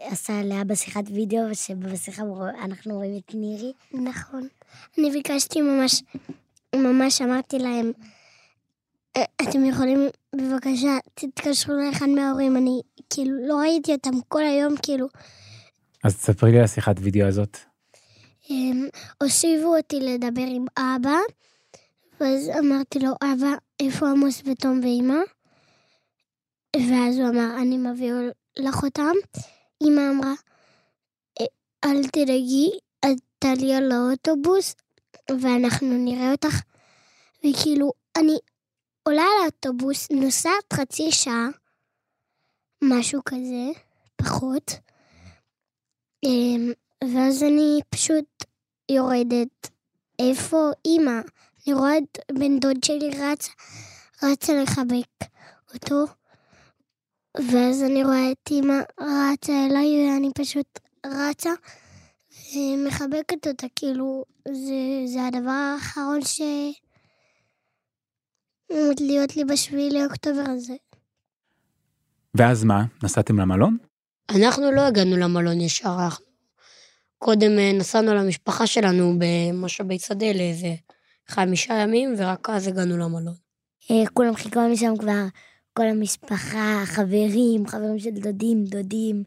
עשה 0.00 0.42
לאבא 0.44 0.74
שיחת 0.74 1.04
וידאו, 1.14 1.54
שבשיחה 1.54 2.22
אנחנו 2.64 2.94
רואים 2.94 3.18
את 3.18 3.34
נירי. 3.34 3.72
נכון. 3.92 4.48
אני 4.98 5.10
ביקשתי 5.10 5.60
ממש, 5.60 6.02
ממש 6.76 7.22
אמרתי 7.22 7.58
להם, 7.58 7.92
"אה, 9.16 9.24
אתם 9.42 9.64
יכולים, 9.64 9.98
בבקשה, 10.36 10.98
תתקשרו 11.14 11.74
לאחד 11.74 12.06
מההורים, 12.08 12.56
אני 12.56 12.80
כאילו 13.10 13.48
לא 13.48 13.54
ראיתי 13.56 13.92
אותם 13.92 14.20
כל 14.28 14.44
היום, 14.44 14.74
כאילו, 14.82 15.06
אז 16.04 16.16
תספרי 16.16 16.52
לי 16.52 16.58
על 16.58 16.64
השיחת 16.64 16.96
וידאו 17.00 17.26
הזאת. 17.26 17.58
הם 18.50 18.88
הושיבו 19.22 19.76
אותי 19.76 20.00
לדבר 20.00 20.46
עם 20.48 20.64
אבא, 20.78 21.16
ואז 22.20 22.50
אמרתי 22.58 22.98
לו, 22.98 23.10
אבא, 23.22 23.54
איפה 23.80 24.10
עמוס 24.10 24.42
ותום 24.44 24.80
ואימא? 24.82 25.18
ואז 26.76 27.18
הוא 27.18 27.28
אמר, 27.28 27.56
אני 27.62 27.78
מביא 27.78 28.12
לך 28.56 28.82
אותם. 28.82 29.12
אמא 29.82 30.00
אמרה, 30.10 30.34
"אה, 31.40 31.46
אל 31.84 32.08
תדאגי, 32.08 32.70
את 33.04 33.18
תעלי 33.38 33.74
על 33.74 33.92
האוטובוס, 33.92 34.74
ואנחנו 35.30 35.98
נראה 36.04 36.32
אותך. 36.32 36.60
וכאילו, 37.38 37.92
אני 38.18 38.36
עולה 39.02 39.22
על 39.22 39.42
האוטובוס, 39.42 40.10
נוסעת 40.10 40.72
חצי 40.72 41.12
שעה, 41.12 41.48
משהו 42.84 43.20
כזה, 43.24 43.80
פחות. 44.16 44.70
אמ, 46.24 46.72
ואז 47.14 47.42
אני 47.42 47.80
פשוט 47.90 48.44
יורדת. 48.90 49.70
איפה 50.18 50.70
אימא? 50.84 51.20
אני 51.66 51.74
רואה 51.74 51.98
את 51.98 52.18
בן 52.38 52.58
דוד 52.58 52.84
שלי 52.84 53.10
רץ, 53.10 53.48
רצה 54.22 54.52
לחבק 54.62 55.28
אותו, 55.74 56.04
ואז 57.38 57.82
אני 57.82 58.04
רואה 58.04 58.32
את 58.32 58.50
אימא 58.50 58.80
רצה 59.00 59.66
אליי, 59.66 60.08
ואני 60.08 60.30
פשוט 60.38 60.78
רצה 61.06 61.50
ומחבקת 62.54 63.46
אותה, 63.46 63.66
כאילו, 63.76 64.24
זה, 64.48 65.02
זה 65.06 65.26
הדבר 65.26 65.50
האחרון 65.50 66.22
ש... 66.22 66.40
עומד 68.70 69.00
להיות 69.00 69.36
לי 69.36 69.44
בשביעי 69.44 69.90
לאוקטובר 69.90 70.44
הזה. 70.46 70.74
ואז 72.34 72.64
מה? 72.64 72.84
נסעתם 73.02 73.40
למלון? 73.40 73.76
אנחנו 74.30 74.70
לא 74.70 74.80
הגענו 74.80 75.16
למלון 75.16 75.60
ישר, 75.60 75.96
אנחנו 76.04 76.24
קודם 77.18 77.58
אה, 77.58 77.72
נסענו 77.72 78.14
למשפחה 78.14 78.66
שלנו 78.66 79.14
במשאבי 79.18 79.98
שדה 79.98 80.32
לאיזה 80.32 80.74
חמישה 81.28 81.74
ימים, 81.74 82.14
ורק 82.18 82.50
אז 82.50 82.68
הגענו 82.68 82.96
למלון. 82.96 83.34
אה, 83.90 84.06
כולם 84.12 84.34
חיכו 84.34 84.60
לנו 84.60 84.76
שם 84.76 84.96
כבר, 84.96 85.24
כל 85.74 85.86
המשפחה, 85.86 86.82
חברים, 86.84 87.66
חברים 87.66 87.98
של 87.98 88.10
דודים, 88.10 88.64
דודים, 88.64 89.22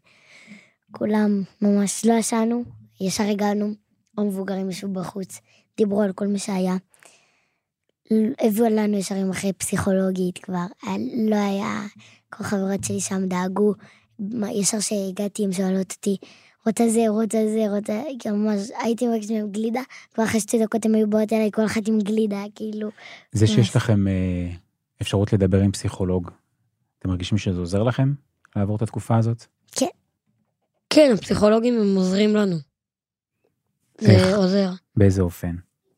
כולם 0.91 1.43
ממש 1.61 2.05
לא 2.05 2.13
ישנו, 2.13 2.63
ישר 3.01 3.23
הגענו, 3.23 3.71
המבוגרים 4.17 4.69
ישבו 4.69 4.93
בחוץ, 4.93 5.39
דיברו 5.77 6.01
על 6.01 6.13
כל 6.13 6.27
מה 6.27 6.37
שהיה. 6.39 6.75
הביאו 8.41 8.65
לנו 8.69 8.97
ישרים 8.97 9.29
אחרי 9.29 9.53
פסיכולוגית 9.53 10.37
כבר, 10.37 10.55
היה- 10.83 10.97
לא 11.29 11.35
היה, 11.35 11.81
כל 12.29 12.43
החברות 12.43 12.83
שלי 12.83 12.99
שם 12.99 13.25
דאגו, 13.27 13.73
ישר 14.51 14.79
שהגעתי 14.79 15.43
הם 15.45 15.51
שואלות 15.53 15.91
אותי, 15.91 16.17
רוצה 16.65 16.89
זה, 16.89 17.03
רוצה 17.09 17.37
זה, 17.53 17.65
רוצה, 17.75 18.01
כי 18.19 18.29
ממש 18.29 18.59
הייתי 18.83 19.07
מבקשת 19.07 19.31
מהם 19.31 19.51
גלידה, 19.51 19.81
כבר 20.13 20.23
אחרי 20.23 20.39
שתי 20.39 20.63
דקות 20.63 20.85
הם 20.85 20.95
היו 20.95 21.09
באות 21.09 21.33
אליי, 21.33 21.49
כל 21.53 21.65
אחת 21.65 21.87
עם 21.87 21.99
גלידה, 21.99 22.43
כאילו, 22.55 22.89
זה 23.31 23.47
שיש. 23.47 23.75
לכם 23.75 24.07
אה, 24.07 24.13
אפשרות 25.01 25.33
לדבר 25.33 25.59
עם 25.61 25.71
פסיכולוג, 25.71 26.31
אתם 26.99 27.09
מרגישים 27.09 27.37
שזה 27.37 27.59
עוזר 27.59 27.83
לכם 27.83 28.13
לעבור 28.55 28.75
את 28.77 28.81
התקופה 28.81 29.17
הזאת? 29.17 29.45
כן, 30.89 31.11
הפסיכולוגים 31.13 31.79
הם 31.79 31.95
עוזרים 31.95 32.35
לנו. 32.35 32.55
איך? 34.01 34.23
זה 34.29 34.35
עוזר. 34.35 34.69
באיזה 34.95 35.21
אופן? 35.21 35.55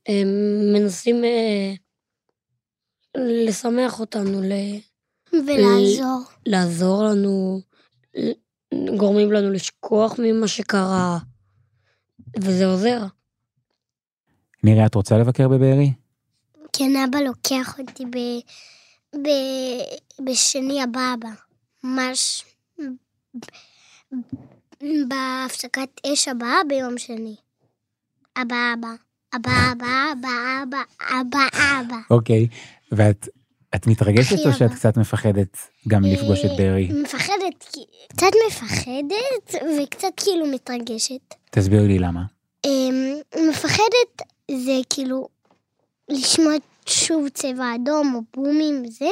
הם 0.07 0.27
מנסים 0.73 1.23
אה, 1.23 1.73
לשמח 3.17 3.99
אותנו, 3.99 4.41
ל- 4.41 4.79
ולעזור. 5.33 6.21
לעזור 6.45 7.03
לנו, 7.03 7.62
ל- 8.15 8.31
גורמים 8.97 9.31
לנו 9.31 9.51
לשכוח 9.51 10.15
ממה 10.19 10.47
שקרה, 10.47 11.17
וזה 12.41 12.65
עוזר. 12.65 13.05
נירי, 14.63 14.85
את 14.85 14.95
רוצה 14.95 15.17
לבקר 15.17 15.47
בבארי? 15.47 15.93
כן, 16.73 16.91
אבא 17.09 17.19
לוקח 17.19 17.79
אותי 17.79 18.05
ב... 18.05 18.17
ב... 19.15 19.27
בשני 20.25 20.83
הבא 20.83 21.13
הבא. 21.13 21.29
ממש 21.83 22.45
בהפסקת 24.81 25.89
אש 26.13 26.27
הבאה 26.27 26.57
ביום 26.67 26.97
שני. 26.97 27.35
אבא 28.41 28.73
אבא. 28.73 28.89
אבא 29.35 29.51
אבא 29.71 29.87
אבא 30.13 30.63
אבא 30.63 30.81
אבא 31.21 31.47
אבא. 31.53 31.97
אוקיי. 32.09 32.47
ואת 32.91 33.27
את 33.75 33.87
מתרגשת 33.87 34.45
או 34.45 34.53
שאת. 34.53 34.71
קצת 34.71 34.97
מפחדת 34.97 35.57
גם 35.87 36.03
לפגוש 36.03 36.45
את 36.45 36.51
בארי? 36.57 36.89
אה, 36.91 37.01
מפחדת, 37.01 37.75
קצת 38.07 38.31
מפחדת 38.47 39.63
וקצת 39.83 40.07
כאילו 40.17 40.45
מתרגשת. 40.47 41.35
תסבירי 41.51 41.87
לי 41.87 41.99
למה. 41.99 42.21
אמ, 42.65 43.15
מפחדת 43.49 44.21
זה 44.51 44.79
כאילו 44.89 45.27
לשמוע 46.09 46.53
שוב 46.89 47.30
צבע 47.30 47.75
אדום 47.75 48.15
או 48.15 48.21
בומים 48.34 48.84
וזה, 48.86 49.10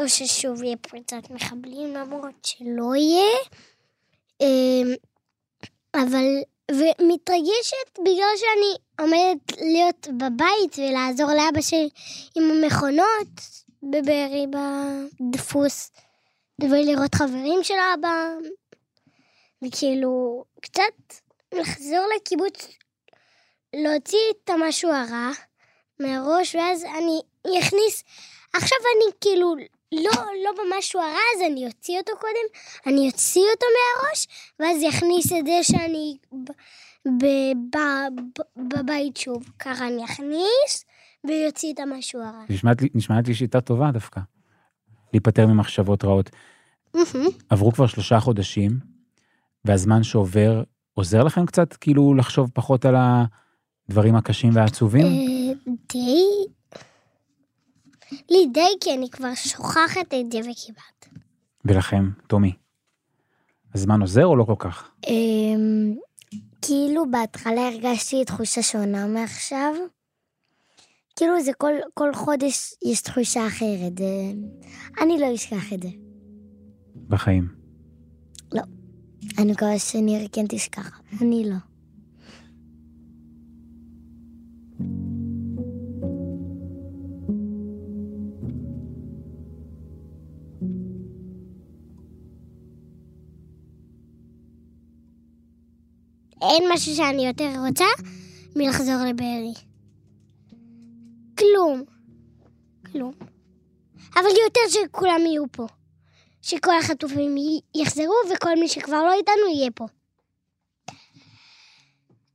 או 0.00 0.08
ששוב 0.08 0.62
יהיה 0.62 0.76
פריצת 0.76 1.30
מחבלים 1.30 1.94
למרות 1.94 2.44
שלא 2.44 2.94
יהיה, 2.96 3.38
אמ, 4.40 4.94
אבל, 5.94 6.26
ומתרגשת 6.70 7.98
בגלל 7.98 8.36
שאני 8.36 8.76
עומדת 9.00 9.60
להיות 9.60 10.08
בבית 10.08 10.78
ולעזור 10.78 11.30
לאבא 11.32 11.60
שלי 11.60 11.88
עם 12.36 12.44
המכונות 12.50 13.40
בבארי 13.82 14.46
בדפוס, 14.50 15.90
ולראות 16.62 17.14
חברים 17.14 17.60
של 17.62 17.74
אבא, 17.94 18.28
וכאילו, 19.64 20.44
קצת 20.60 21.14
לחזור 21.54 22.06
לקיבוץ, 22.16 22.68
להוציא 23.76 24.18
את 24.44 24.50
המשהו 24.50 24.90
הרע 24.90 25.30
מהראש, 26.00 26.54
ואז 26.54 26.84
אני 26.84 27.20
אכניס, 27.58 28.04
עכשיו 28.52 28.78
אני 28.96 29.12
כאילו 29.20 29.54
לא, 29.92 30.22
לא 30.44 30.50
במשהו 30.58 31.00
הרע, 31.00 31.18
אז 31.36 31.42
אני 31.52 31.66
אוציא 31.66 31.98
אותו 31.98 32.12
קודם, 32.20 32.46
אני 32.86 33.06
אוציא 33.06 33.42
אותו 33.54 33.66
מהראש, 33.76 34.26
ואז 34.60 34.82
יכניס 34.82 35.32
את 35.32 35.46
זה 35.46 35.58
שאני 35.62 36.16
בבית 38.56 39.16
שוב. 39.16 39.44
ככה 39.58 39.86
אני 39.86 40.04
אכניס, 40.04 40.84
ויוציא 41.24 41.72
את 41.72 41.78
המשהו 41.78 42.20
הרע. 42.20 42.44
נשמעת 42.48 42.76
נשמעת 42.94 43.28
לי 43.28 43.34
שיטה 43.34 43.60
טובה 43.60 43.90
דווקא. 43.92 44.20
להיפטר 45.12 45.46
ממחשבות 45.46 46.04
רעות. 46.04 46.30
עברו 47.48 47.72
כבר 47.72 47.86
שלושה 47.86 48.20
חודשים, 48.20 48.70
והזמן 49.64 50.02
שעובר 50.02 50.62
עוזר 50.94 51.22
לכם 51.22 51.46
קצת 51.46 51.72
כאילו 51.72 52.14
לחשוב 52.14 52.50
פחות 52.54 52.84
על 52.84 52.94
הדברים 53.88 54.16
הקשים 54.16 54.50
והעצובים? 54.54 55.06
די... 55.66 56.24
לי 58.30 58.46
די, 58.52 58.68
כי 58.80 58.94
אני 58.94 59.10
כבר 59.10 59.34
שוכחת 59.34 60.14
את 60.20 60.32
זה 60.32 60.38
וכמעט. 60.38 61.08
ולכם, 61.64 62.10
טומי. 62.26 62.52
הזמן 63.74 64.00
עוזר 64.00 64.26
או 64.26 64.36
לא 64.36 64.44
כל 64.44 64.54
כך? 64.58 64.90
אמ, 65.06 65.96
כאילו 66.62 67.10
בהתחלה 67.10 67.68
הרגשתי 67.68 68.24
תחושה 68.24 68.62
שונה 68.62 69.06
מעכשיו. 69.06 69.74
כאילו 71.16 71.42
זה 71.42 71.52
כל, 71.52 71.72
כל 71.94 72.14
חודש 72.14 72.74
יש 72.84 73.02
תחושה 73.02 73.46
אחרת. 73.46 74.00
אני 75.00 75.18
לא 75.18 75.34
אשכח 75.34 75.72
את 75.72 75.82
זה. 75.82 75.88
בחיים. 77.08 77.60
אני 79.38 79.52
מקווה 79.52 79.78
שניר 79.78 80.28
כן 80.32 80.44
תשכח. 80.48 81.00
אני 81.20 81.44
לא. 81.50 81.56
אין 96.42 96.64
משהו 96.72 96.94
שאני 96.94 97.26
יותר 97.26 97.52
רוצה 97.66 97.84
מלחזור 98.56 99.04
לבארי. 99.08 99.54
כלום. 101.38 101.82
כלום. 102.92 103.12
אבל 104.14 104.30
יותר 104.44 104.60
שכולם 104.68 105.20
יהיו 105.26 105.44
פה. 105.52 105.66
שכל 106.42 106.78
החטופים 106.78 107.34
יחזרו 107.74 108.14
וכל 108.34 108.54
מי 108.60 108.68
שכבר 108.68 109.02
לא 109.02 109.12
איתנו 109.12 109.54
יהיה 109.54 109.70
פה. 109.70 109.86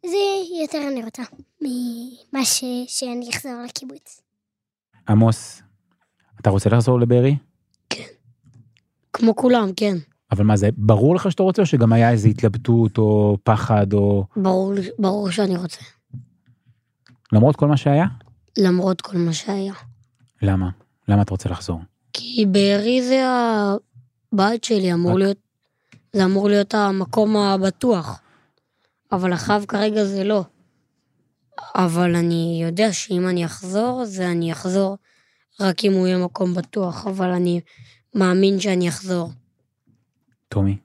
זה 0.05 0.17
יותר 0.61 0.87
אני 0.87 1.03
רוצה 1.03 1.23
ממה 1.61 2.45
ש... 2.45 2.63
שאני 2.87 3.29
אחזור 3.29 3.53
לקיבוץ. 3.65 4.21
עמוס, 5.09 5.61
אתה 6.39 6.49
רוצה 6.49 6.69
לחזור 6.69 6.99
לבארי? 6.99 7.35
כמו 9.13 9.35
כולם, 9.35 9.69
כן. 9.75 9.95
אבל 10.36 10.45
מה 10.45 10.58
זה, 10.58 10.69
ברור 10.78 11.15
לך 11.15 11.32
שאתה 11.32 11.43
רוצה 11.43 11.62
או 11.62 11.65
שגם 11.67 11.93
היה 11.93 12.12
איזו 12.12 12.28
התלבטות 12.30 12.98
או 12.98 13.38
פחד 13.43 13.93
או... 13.93 14.26
ברור, 14.36 14.74
ברור 15.00 15.32
שאני 15.32 15.58
רוצה. 15.58 15.80
למרות 17.32 17.56
כל 17.56 17.67
מה 17.67 17.78
שהיה? 17.78 18.06
למרות 18.58 19.02
כל 19.02 19.17
מה 19.17 19.34
שהיה. 19.34 19.74
למה? 20.41 20.69
למה 21.08 21.21
אתה 21.21 21.32
רוצה 21.32 21.50
לחזור? 21.50 21.80
כי 22.13 22.45
בארי 22.45 23.02
זה 23.02 23.24
הבית 24.34 24.63
שלי, 24.63 24.93
אמור 24.93 25.12
רק- 25.12 25.17
להיות, 25.17 25.38
זה 26.13 26.26
אמור 26.26 26.50
להיות 26.50 26.74
המקום 26.74 27.38
הבטוח. 27.38 28.21
אבל 29.12 29.34
אחאב 29.34 29.65
כרגע 29.67 30.04
זה 30.06 30.24
לא. 30.24 30.43
אבל 31.76 32.15
אני 32.15 32.60
יודע 32.63 32.93
שאם 32.93 33.28
אני 33.30 33.45
אחזור, 33.45 34.06
זה 34.06 34.32
אני 34.32 34.52
אחזור 34.52 34.98
רק 35.60 35.86
אם 35.86 35.93
הוא 35.93 36.08
יהיה 36.08 36.17
מקום 36.17 36.54
בטוח, 36.54 37.08
אבל 37.08 37.30
אני 37.32 37.62
מאמין 38.15 38.60
שאני 38.60 38.89
אחזור. 38.89 39.30
טומי, 40.47 40.77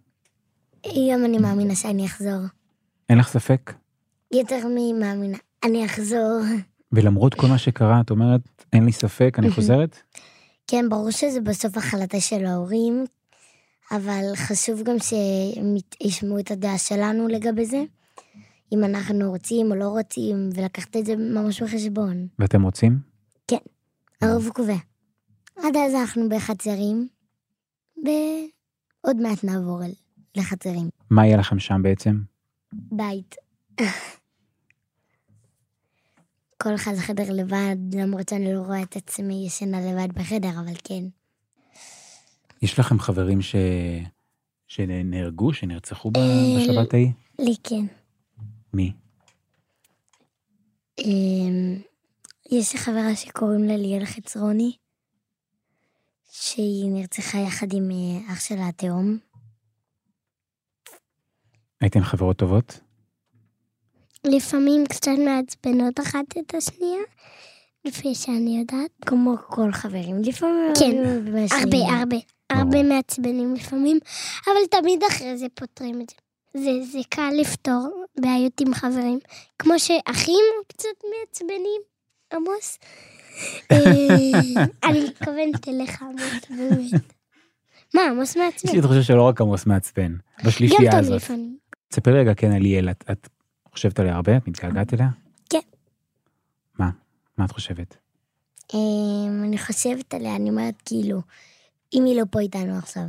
גם 0.87 1.25
אני 1.25 1.38
מאמינה 1.38 1.75
שאני 1.75 2.07
אחזור. 2.07 2.40
אין 3.09 3.18
לך 3.18 3.29
ספק? 3.29 3.73
יותר 4.33 4.66
ממאמינה. 4.66 5.38
אני 5.64 5.87
אחזור. 5.87 6.40
ולמרות 6.92 7.35
כל 7.35 7.46
מה 7.46 7.59
שקרה, 7.59 8.01
את 8.01 8.11
אומרת, 8.11 8.40
אין 8.73 8.85
לי 8.85 8.92
ספק, 8.92 9.37
אני 9.38 9.51
חוזרת? 9.51 9.96
כן, 10.66 10.88
ברור 10.88 11.11
שזה 11.11 11.40
בסוף 11.40 11.77
החלטה 11.77 12.20
של 12.20 12.46
ההורים, 12.46 13.05
אבל 13.90 14.25
חשוב 14.35 14.83
גם 14.83 14.99
שהם 14.99 15.75
ישמעו 16.01 16.38
את 16.38 16.51
הדעה 16.51 16.79
שלנו 16.79 17.29
לגבי 17.29 17.66
זה. 17.66 17.83
אם 18.73 18.85
אנחנו 18.85 19.31
רוצים 19.31 19.70
או 19.70 19.77
לא 19.77 19.88
רוצים, 19.88 20.51
ולקחת 20.55 20.96
את 20.96 21.07
זה 21.07 21.16
ממש 21.16 21.62
בחשבון. 21.62 22.27
ואתם 22.38 22.62
רוצים? 22.62 22.99
הרוב 24.23 24.49
קובע. 24.49 24.77
עד 25.57 25.77
אז 25.77 25.94
אנחנו 25.94 26.29
בחצרים, 26.29 27.09
ועוד 29.05 29.17
מעט 29.17 29.45
נעבור 29.45 29.85
אל- 29.85 29.93
לחצרים. 30.37 30.89
מה 31.11 31.27
יהיה 31.27 31.37
לכם 31.37 31.59
שם 31.59 31.83
בעצם? 31.83 32.23
בית. 32.73 33.35
כל 36.63 36.75
אחד 36.75 36.95
חדר 36.97 37.33
לבד, 37.33 37.77
למרות 37.95 38.29
שאני 38.29 38.55
לא 38.55 38.61
רואה 38.61 38.83
את 38.83 38.97
עצמי 38.97 39.45
ישנה 39.47 39.81
לבד 39.81 40.13
בחדר, 40.13 40.51
אבל 40.65 40.75
כן. 40.85 41.05
יש 42.63 42.79
לכם 42.79 42.99
חברים 42.99 43.43
ש... 43.43 43.55
שנהרגו, 44.69 45.53
שנרצחו 45.53 46.11
אה, 46.17 46.23
בשבת 46.61 46.95
ההיא? 46.95 47.11
לי 47.39 47.55
כן. 47.65 47.87
מי? 48.75 48.93
אמ, 50.99 51.77
יש 52.53 52.73
לי 52.73 52.79
חברה 52.79 53.17
שקוראים 53.17 53.65
לה 53.65 53.77
ליאל 53.77 54.05
חצרוני, 54.05 54.77
שהיא 56.31 56.90
נרצחה 56.90 57.38
יחד 57.38 57.66
עם 57.73 57.90
אה, 57.90 58.33
אח 58.33 58.40
שלה 58.40 58.69
התאום. 58.69 59.19
הייתן 61.81 62.03
חברות 62.03 62.37
טובות? 62.37 62.81
לפעמים 64.25 64.85
קצת 64.87 65.11
מעצבנות 65.25 66.01
אחת 66.01 66.25
את 66.38 66.55
השנייה, 66.55 67.03
לפי 67.85 68.14
שאני 68.14 68.59
יודעת. 68.59 68.90
כמו 69.07 69.37
כל 69.47 69.73
חברים, 69.73 70.23
לפעמים... 70.23 70.73
כן. 70.79 70.97
הרבה, 71.51 71.79
הרבה. 72.01 72.16
הרבה 72.51 72.83
מעצבנים 72.83 73.55
לפעמים, 73.55 73.99
אבל 74.47 74.81
תמיד 74.81 75.03
אחרי 75.11 75.37
זה 75.37 75.47
פותרים 75.55 76.01
את 76.01 76.11
זה. 76.11 76.16
זה, 76.55 76.71
זה 76.93 76.99
קל 77.09 77.31
לפתור 77.40 78.05
בעיות 78.21 78.61
עם 78.61 78.75
חברים. 78.75 79.19
כמו 79.59 79.79
שאחים 79.79 80.45
קצת 80.69 80.88
מעצבנים, 81.11 81.81
עמוס. 82.33 82.79
אה, 83.73 83.79
אני 84.85 85.05
מתכוונת 85.05 85.69
אליך, 85.69 86.03
עמוס, 86.03 86.51
באמת. 86.51 87.12
מה, 87.95 88.01
עמוס 88.11 88.31
יש 88.31 88.37
לי 88.37 88.43
מעצבן? 88.45 88.81
תחושה 88.81 89.03
שלא 89.03 89.23
רק 89.23 89.40
עמוס 89.40 89.66
מעצבן. 89.66 90.16
בשלישייה 90.45 90.99
הזאת. 90.99 91.23
תספרי 91.88 92.21
רגע, 92.21 92.35
כן, 92.35 92.53
על 92.53 92.62
ליאל, 92.62 92.90
את, 92.90 93.29
חושבת 93.73 93.99
עליה 93.99 94.14
הרבה? 94.14 94.37
את 94.37 94.49
מתגעגעת 94.49 94.95
אליה? 94.95 95.09
כן. 95.51 95.59
מה? 96.79 96.90
מה 97.38 97.45
את 97.45 97.51
חושבת? 97.51 97.97
אמ, 98.75 99.43
אני 99.45 99.59
חושבת 99.59 100.14
עליה, 100.14 100.37
אני 100.37 100.51
אומרת 100.51 100.83
כאילו, 100.85 101.21
אם 101.93 102.05
היא 102.05 102.16
לא 102.16 102.23
פה 102.31 102.40
איתנו 102.40 102.79
עכשיו, 102.79 103.03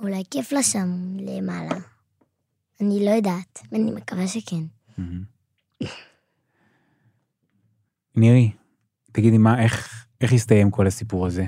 אולי 0.00 0.22
כיף 0.30 0.52
לה 0.52 0.62
שם 0.62 1.16
למעלה. 1.18 1.78
אני 2.80 3.04
לא 3.04 3.10
יודעת, 3.10 3.58
ואני 3.72 3.90
מקווה 3.90 4.26
שכן. 4.26 4.64
נירי, 8.16 8.50
תגידי 9.12 9.38
מה, 9.38 9.62
איך, 9.62 10.06
איך 10.20 10.32
הסתיים 10.32 10.70
כל 10.70 10.86
הסיפור 10.86 11.26
הזה? 11.26 11.44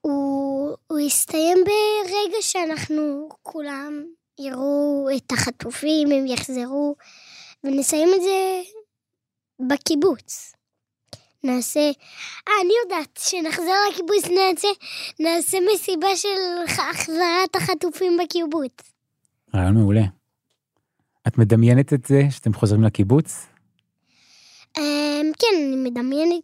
הוא, 0.00 0.76
הוא 0.86 0.98
הסתיים 0.98 1.58
ברגע 1.58 2.36
שאנחנו 2.40 3.28
כולם 3.42 4.04
יראו 4.38 5.08
את 5.16 5.32
החטופים, 5.32 6.10
הם 6.12 6.26
יחזרו, 6.26 6.96
ונסיים 7.64 8.08
את 8.16 8.22
זה 8.22 8.60
בקיבוץ. 9.68 10.54
נעשה, 11.44 11.90
אה, 12.48 12.52
אני 12.62 12.72
יודעת, 12.84 13.18
כשנחזור 13.18 13.74
לקיבוץ 13.90 14.24
נעשה, 14.24 14.68
נעשה 15.20 15.58
מסיבה 15.74 16.16
של 16.16 16.28
החזרת 16.68 17.56
החטופים 17.56 18.18
בקיבוץ. 18.22 18.72
רעיון 19.54 19.74
מעולה. 19.74 20.04
את 21.28 21.38
מדמיינת 21.38 21.92
את 21.92 22.04
זה 22.04 22.22
שאתם 22.30 22.54
חוזרים 22.54 22.82
לקיבוץ? 22.82 23.46
אמ, 24.78 25.32
כן, 25.38 25.56
אני 25.56 25.76
מדמיינת, 25.76 26.42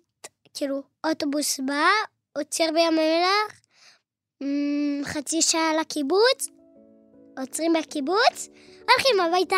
כאילו, 0.54 0.82
אוטובוס 1.06 1.60
בא, 1.60 1.84
עוצר 2.38 2.64
בים 2.74 2.86
המלח, 2.88 3.60
אמ, 4.42 5.00
חצי 5.04 5.42
שעה 5.42 5.70
לקיבוץ, 5.80 6.48
עוצרים 7.38 7.72
בקיבוץ, 7.78 8.48
הולכים 8.78 9.20
הביתה. 9.20 9.56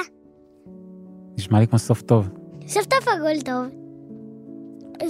נשמע 1.39 1.61
לי 1.61 1.67
כמו 1.67 1.79
סוף 1.79 2.03
טוב. 2.03 2.29
סוף 2.67 2.87
טוב 2.87 2.99
הכל 3.01 3.41
טוב. 3.45 3.83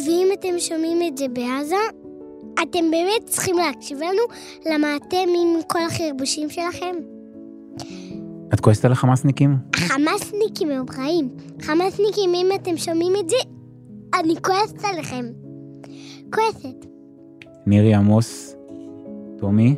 ואם 0.07 0.29
אתם 0.33 0.59
שומעים 0.59 1.09
את 1.09 1.19
זה 1.19 1.29
בעזה, 1.29 1.77
אתם 2.63 2.91
באמת 2.91 3.27
צריכים 3.27 3.59
להקשיב 3.59 3.99
לנו, 3.99 4.23
למה 4.73 4.97
אתם 4.97 5.17
עם 5.17 5.63
כל 5.69 5.79
החרבושים 5.87 6.51
שלכם. 6.51 6.97
את 8.55 8.61
כועסת 8.61 8.85
על 8.85 8.93
החמאסניקים? 8.93 9.57
חמאסניקים 9.77 10.71
הם 10.71 10.85
רעים. 10.99 11.37
חמאסניקים, 11.63 12.35
אם 12.35 12.49
אתם 12.55 12.77
שומעים 12.77 13.13
את 13.21 13.29
זה, 13.29 13.37
אני 14.21 14.35
כועסת 14.43 14.85
עליכם. 14.85 15.42
כועסת. 16.35 16.87
נירי 17.67 17.95
עמוס, 17.95 18.57
טומי, 19.39 19.75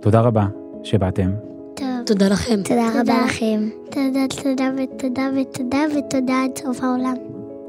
תודה 0.00 0.20
רבה 0.20 0.46
שבאתם. 0.82 1.30
טוב. 1.76 1.86
תודה 2.06 2.28
לכם. 2.28 2.62
תודה 2.62 2.88
תודה. 2.92 3.00
רבה 3.00 3.24
לכם. 3.26 3.68
תודה, 3.90 4.26
תודה 4.42 4.70
ותודה 4.76 5.30
ותודה 5.40 5.78
ותודה 5.98 6.42
עד 6.44 6.58
סוף 6.58 6.82
העולם. 6.82 7.14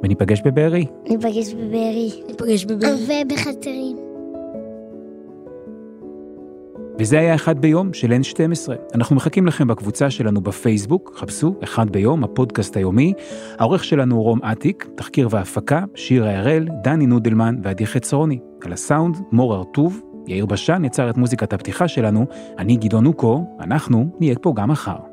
וניפגש 0.03 0.41
בבארי. 0.41 0.85
ניפגש 1.09 1.53
בבארי. 1.53 2.11
ניפגש 2.27 2.65
בבארי. 2.65 3.23
ובחצרים. 3.23 4.02
וזה 7.03 7.19
היה 7.19 7.35
אחד 7.35 7.59
ביום 7.59 7.93
של 7.93 8.11
N12. 8.11 8.71
אנחנו 8.95 9.15
מחכים 9.15 9.47
לכם 9.47 9.67
בקבוצה 9.67 10.09
שלנו 10.09 10.41
בפייסבוק, 10.41 11.11
חפשו 11.15 11.55
אחד 11.63 11.89
ביום, 11.89 12.23
הפודקאסט 12.23 12.77
היומי. 12.77 13.13
העורך 13.59 13.83
שלנו 13.83 14.15
הוא 14.15 14.23
רום 14.23 14.39
אטיק, 14.43 14.87
תחקיר 14.95 15.27
והפקה, 15.31 15.83
שירה 15.95 16.37
הראל, 16.37 16.67
דני 16.83 17.05
נודלמן 17.05 17.55
ועדי 17.63 17.87
חצרוני. 17.87 18.39
על 18.65 18.73
הסאונד, 18.73 19.17
מור 19.31 19.53
הרטוב, 19.53 20.01
יאיר 20.27 20.45
בשן 20.45 20.85
יצר 20.85 21.09
את 21.09 21.17
מוזיקת 21.17 21.53
הפתיחה 21.53 21.87
שלנו, 21.87 22.25
אני 22.57 22.75
גדעון 22.75 23.05
אוקו, 23.05 23.45
אנחנו 23.59 24.07
נהיה 24.19 24.35
פה 24.41 24.53
גם 24.55 24.69
מחר. 24.69 25.12